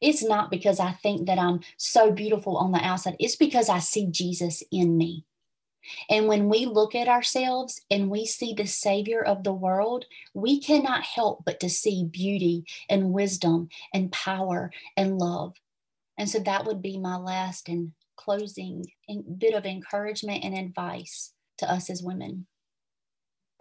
It's 0.00 0.22
not 0.22 0.50
because 0.50 0.80
I 0.80 0.92
think 0.92 1.26
that 1.26 1.38
I'm 1.38 1.60
so 1.76 2.10
beautiful 2.10 2.56
on 2.56 2.72
the 2.72 2.78
outside, 2.78 3.16
it's 3.18 3.36
because 3.36 3.68
I 3.68 3.78
see 3.78 4.06
Jesus 4.06 4.62
in 4.70 4.96
me. 4.96 5.24
And 6.08 6.28
when 6.28 6.48
we 6.48 6.66
look 6.66 6.94
at 6.94 7.08
ourselves 7.08 7.80
and 7.90 8.08
we 8.08 8.24
see 8.24 8.54
the 8.54 8.66
Savior 8.66 9.20
of 9.20 9.42
the 9.42 9.52
world, 9.52 10.04
we 10.32 10.60
cannot 10.60 11.02
help 11.02 11.44
but 11.44 11.60
to 11.60 11.68
see 11.68 12.04
beauty 12.04 12.64
and 12.88 13.12
wisdom 13.12 13.68
and 13.92 14.12
power 14.12 14.70
and 14.96 15.18
love. 15.18 15.56
And 16.18 16.28
so 16.28 16.38
that 16.40 16.66
would 16.66 16.82
be 16.82 16.98
my 16.98 17.16
last 17.16 17.68
and 17.68 17.92
closing 18.16 18.84
bit 19.38 19.54
of 19.54 19.66
encouragement 19.66 20.44
and 20.44 20.56
advice 20.56 21.32
to 21.58 21.70
us 21.70 21.90
as 21.90 22.02
women. 22.02 22.46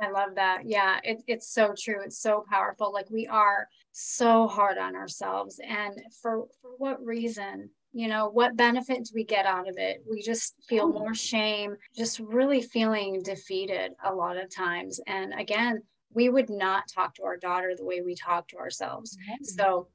I 0.01 0.09
love 0.09 0.35
that. 0.35 0.61
Yeah, 0.65 0.99
it, 1.03 1.21
it's 1.27 1.53
so 1.53 1.73
true. 1.77 2.01
It's 2.03 2.19
so 2.19 2.43
powerful. 2.49 2.91
Like 2.91 3.09
we 3.09 3.27
are 3.27 3.67
so 3.91 4.47
hard 4.47 4.77
on 4.77 4.95
ourselves. 4.95 5.59
And 5.63 6.01
for, 6.21 6.45
for 6.61 6.71
what 6.77 7.05
reason? 7.05 7.69
You 7.93 8.07
know, 8.07 8.29
what 8.29 8.55
benefit 8.55 9.03
do 9.03 9.11
we 9.13 9.25
get 9.25 9.45
out 9.45 9.67
of 9.67 9.75
it? 9.77 10.01
We 10.09 10.21
just 10.21 10.55
feel 10.67 10.87
more 10.87 11.13
shame, 11.13 11.75
just 11.95 12.19
really 12.19 12.61
feeling 12.61 13.21
defeated 13.21 13.91
a 14.03 14.13
lot 14.13 14.37
of 14.37 14.53
times. 14.53 14.99
And 15.07 15.33
again, 15.33 15.81
we 16.13 16.29
would 16.29 16.49
not 16.49 16.87
talk 16.87 17.15
to 17.15 17.23
our 17.23 17.37
daughter 17.37 17.73
the 17.75 17.85
way 17.85 18.01
we 18.01 18.15
talk 18.15 18.47
to 18.49 18.57
ourselves. 18.57 19.17
Mm-hmm. 19.17 19.43
So 19.43 19.87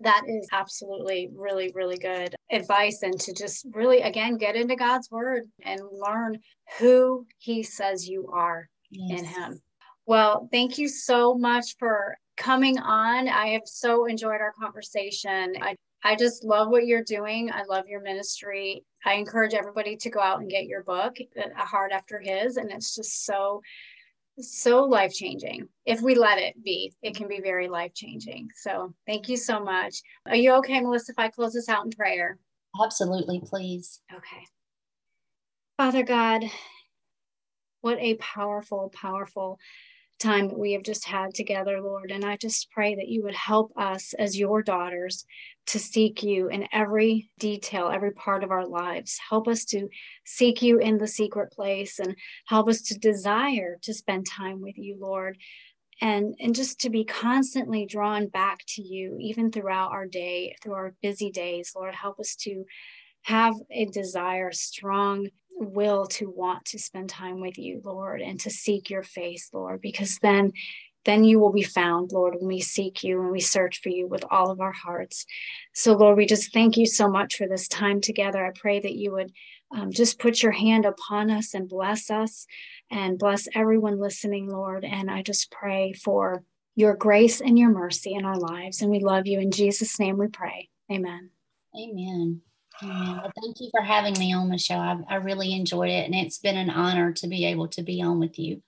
that 0.00 0.22
is 0.26 0.48
absolutely 0.52 1.28
really, 1.34 1.72
really 1.74 1.98
good 1.98 2.34
advice. 2.50 3.02
And 3.02 3.18
to 3.20 3.34
just 3.34 3.66
really, 3.72 4.00
again, 4.00 4.36
get 4.36 4.56
into 4.56 4.76
God's 4.76 5.10
word 5.10 5.42
and 5.62 5.80
learn 5.92 6.38
who 6.78 7.26
He 7.38 7.62
says 7.62 8.08
you 8.08 8.30
are 8.32 8.68
yes. 8.90 9.20
in 9.20 9.24
Him. 9.26 9.60
Well, 10.06 10.48
thank 10.50 10.78
you 10.78 10.88
so 10.88 11.34
much 11.34 11.76
for 11.78 12.16
coming 12.36 12.78
on. 12.78 13.28
I 13.28 13.48
have 13.48 13.62
so 13.66 14.06
enjoyed 14.06 14.40
our 14.40 14.52
conversation. 14.58 15.54
I, 15.60 15.76
I 16.02 16.16
just 16.16 16.42
love 16.42 16.68
what 16.68 16.86
you're 16.86 17.04
doing. 17.04 17.50
I 17.52 17.64
love 17.64 17.86
your 17.86 18.00
ministry. 18.00 18.84
I 19.04 19.14
encourage 19.14 19.54
everybody 19.54 19.96
to 19.96 20.10
go 20.10 20.20
out 20.20 20.40
and 20.40 20.50
get 20.50 20.64
your 20.64 20.82
book, 20.82 21.16
A 21.36 21.64
Heart 21.64 21.92
After 21.92 22.18
His. 22.18 22.56
And 22.56 22.70
it's 22.72 22.94
just 22.94 23.24
so, 23.26 23.60
so 24.38 24.84
life 24.84 25.12
changing. 25.12 25.68
If 25.84 26.00
we 26.00 26.14
let 26.14 26.38
it 26.38 26.54
be, 26.64 26.92
it 27.02 27.14
can 27.14 27.28
be 27.28 27.40
very 27.40 27.68
life 27.68 27.92
changing. 27.94 28.48
So 28.56 28.94
thank 29.06 29.28
you 29.28 29.36
so 29.36 29.62
much. 29.62 30.00
Are 30.26 30.36
you 30.36 30.52
okay, 30.54 30.80
Melissa, 30.80 31.12
if 31.12 31.18
I 31.18 31.28
close 31.28 31.52
this 31.52 31.68
out 31.68 31.84
in 31.84 31.90
prayer? 31.90 32.38
Absolutely, 32.82 33.42
please. 33.44 34.00
Okay. 34.12 34.46
Father 35.76 36.02
God, 36.02 36.44
what 37.80 37.98
a 37.98 38.16
powerful, 38.16 38.92
powerful 38.94 39.58
time 40.20 40.48
that 40.48 40.58
we 40.58 40.72
have 40.72 40.82
just 40.82 41.06
had 41.06 41.34
together, 41.34 41.80
Lord. 41.80 42.10
And 42.10 42.24
I 42.24 42.36
just 42.36 42.70
pray 42.70 42.94
that 42.94 43.08
you 43.08 43.22
would 43.22 43.34
help 43.34 43.72
us 43.76 44.12
as 44.18 44.38
your 44.38 44.62
daughters 44.62 45.24
to 45.68 45.78
seek 45.78 46.22
you 46.22 46.48
in 46.48 46.68
every 46.72 47.30
detail, 47.38 47.90
every 47.92 48.12
part 48.12 48.44
of 48.44 48.50
our 48.50 48.66
lives. 48.66 49.18
Help 49.28 49.48
us 49.48 49.64
to 49.66 49.88
seek 50.24 50.62
you 50.62 50.78
in 50.78 50.98
the 50.98 51.06
secret 51.06 51.52
place 51.52 51.98
and 51.98 52.14
help 52.46 52.68
us 52.68 52.82
to 52.82 52.98
desire 52.98 53.78
to 53.82 53.94
spend 53.94 54.26
time 54.26 54.60
with 54.60 54.76
you, 54.76 54.96
Lord. 55.00 55.38
And, 56.02 56.34
and 56.38 56.54
just 56.54 56.80
to 56.80 56.90
be 56.90 57.04
constantly 57.04 57.86
drawn 57.86 58.28
back 58.28 58.60
to 58.68 58.82
you, 58.82 59.16
even 59.20 59.50
throughout 59.50 59.92
our 59.92 60.06
day, 60.06 60.54
through 60.62 60.74
our 60.74 60.94
busy 61.02 61.30
days, 61.30 61.72
Lord, 61.74 61.94
help 61.94 62.20
us 62.20 62.36
to 62.40 62.64
have 63.22 63.54
a 63.70 63.84
desire, 63.86 64.50
strong 64.52 65.28
will 65.60 66.06
to 66.06 66.30
want 66.30 66.64
to 66.66 66.78
spend 66.78 67.10
time 67.10 67.40
with 67.40 67.58
you, 67.58 67.80
Lord, 67.84 68.20
and 68.20 68.40
to 68.40 68.50
seek 68.50 68.90
your 68.90 69.02
face, 69.02 69.50
Lord, 69.52 69.80
because 69.80 70.18
then 70.18 70.52
then 71.04 71.24
you 71.24 71.38
will 71.38 71.52
be 71.52 71.62
found, 71.62 72.12
Lord, 72.12 72.34
when 72.34 72.46
we 72.46 72.60
seek 72.60 73.02
you 73.02 73.22
and 73.22 73.30
we 73.30 73.40
search 73.40 73.80
for 73.80 73.88
you 73.88 74.06
with 74.06 74.24
all 74.30 74.50
of 74.50 74.60
our 74.60 74.72
hearts. 74.72 75.24
So, 75.72 75.94
Lord, 75.94 76.18
we 76.18 76.26
just 76.26 76.52
thank 76.52 76.76
you 76.76 76.84
so 76.86 77.08
much 77.08 77.36
for 77.36 77.48
this 77.48 77.68
time 77.68 78.00
together. 78.00 78.44
I 78.44 78.50
pray 78.54 78.80
that 78.80 78.94
you 78.94 79.12
would 79.12 79.32
um, 79.72 79.92
just 79.92 80.18
put 80.18 80.42
your 80.42 80.52
hand 80.52 80.84
upon 80.84 81.30
us 81.30 81.54
and 81.54 81.68
bless 81.68 82.10
us 82.10 82.46
and 82.90 83.18
bless 83.18 83.48
everyone 83.54 83.98
listening, 83.98 84.48
Lord. 84.48 84.84
And 84.84 85.10
I 85.10 85.22
just 85.22 85.50
pray 85.50 85.92
for 85.92 86.44
your 86.76 86.94
grace 86.96 87.40
and 87.40 87.58
your 87.58 87.70
mercy 87.70 88.14
in 88.14 88.24
our 88.24 88.38
lives. 88.38 88.82
And 88.82 88.90
we 88.90 89.00
love 89.00 89.26
you. 89.26 89.40
In 89.40 89.52
Jesus' 89.52 89.98
name 89.98 90.18
we 90.18 90.28
pray. 90.28 90.68
Amen. 90.90 91.30
Amen. 91.74 92.42
Well, 92.82 93.32
thank 93.42 93.60
you 93.60 93.68
for 93.70 93.82
having 93.82 94.18
me 94.18 94.32
on 94.32 94.48
the 94.48 94.58
show. 94.58 94.76
I, 94.76 94.98
I 95.08 95.14
really 95.16 95.52
enjoyed 95.54 95.90
it, 95.90 96.06
and 96.06 96.14
it's 96.14 96.38
been 96.38 96.56
an 96.56 96.70
honor 96.70 97.12
to 97.12 97.26
be 97.26 97.44
able 97.46 97.68
to 97.68 97.82
be 97.82 98.00
on 98.02 98.18
with 98.18 98.38
you. 98.38 98.62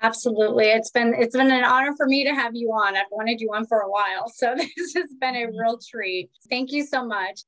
Absolutely, 0.00 0.66
it's 0.66 0.90
been 0.90 1.14
it's 1.18 1.36
been 1.36 1.50
an 1.50 1.64
honor 1.64 1.94
for 1.96 2.06
me 2.06 2.24
to 2.24 2.34
have 2.34 2.54
you 2.54 2.70
on. 2.70 2.96
I've 2.96 3.06
wanted 3.10 3.40
you 3.40 3.52
on 3.52 3.66
for 3.66 3.80
a 3.80 3.90
while, 3.90 4.28
so 4.34 4.54
this 4.56 4.94
has 4.94 5.12
been 5.20 5.34
a 5.34 5.46
mm-hmm. 5.46 5.58
real 5.58 5.78
treat. 5.78 6.30
Thank 6.48 6.72
you 6.72 6.86
so 6.86 7.04
much. 7.04 7.40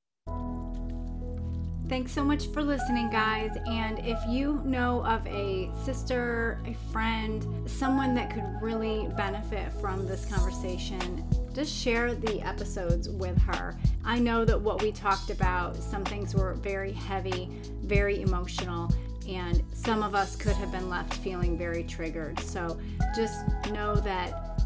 Thanks 1.91 2.13
so 2.13 2.23
much 2.23 2.47
for 2.53 2.63
listening, 2.63 3.11
guys. 3.11 3.51
And 3.67 3.99
if 4.07 4.17
you 4.29 4.63
know 4.65 5.05
of 5.05 5.27
a 5.27 5.73
sister, 5.85 6.61
a 6.65 6.73
friend, 6.93 7.69
someone 7.69 8.15
that 8.15 8.33
could 8.33 8.45
really 8.63 9.09
benefit 9.17 9.73
from 9.81 10.07
this 10.07 10.25
conversation, 10.25 11.29
just 11.53 11.77
share 11.77 12.15
the 12.15 12.41
episodes 12.43 13.09
with 13.09 13.37
her. 13.43 13.77
I 14.05 14.21
know 14.21 14.45
that 14.45 14.61
what 14.61 14.81
we 14.81 14.93
talked 14.93 15.31
about, 15.31 15.75
some 15.75 16.05
things 16.05 16.33
were 16.33 16.55
very 16.55 16.93
heavy, 16.93 17.51
very 17.83 18.23
emotional, 18.23 18.89
and 19.29 19.61
some 19.73 20.05
of 20.05 20.15
us 20.15 20.37
could 20.37 20.55
have 20.55 20.71
been 20.71 20.89
left 20.89 21.15
feeling 21.15 21.59
very 21.59 21.83
triggered. 21.83 22.39
So 22.39 22.79
just 23.17 23.45
know 23.73 23.97
that 23.97 24.63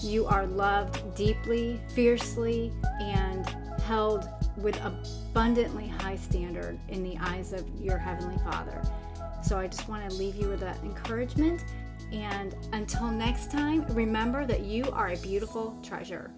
you 0.00 0.26
are 0.26 0.46
loved 0.46 1.14
deeply, 1.14 1.80
fiercely, 1.94 2.74
and 3.00 3.48
held 3.86 4.28
with 4.58 4.80
abundantly 4.84 5.88
high 5.88 6.16
standard 6.16 6.78
in 6.88 7.02
the 7.02 7.16
eyes 7.20 7.52
of 7.52 7.64
your 7.80 7.98
Heavenly 7.98 8.38
Father. 8.38 8.82
So 9.42 9.58
I 9.58 9.66
just 9.66 9.88
want 9.88 10.08
to 10.10 10.16
leave 10.16 10.36
you 10.36 10.48
with 10.48 10.60
that 10.60 10.78
encouragement. 10.82 11.64
And 12.12 12.56
until 12.72 13.10
next 13.10 13.50
time, 13.50 13.86
remember 13.88 14.44
that 14.46 14.60
you 14.60 14.84
are 14.92 15.08
a 15.08 15.16
beautiful 15.16 15.78
treasure. 15.82 16.30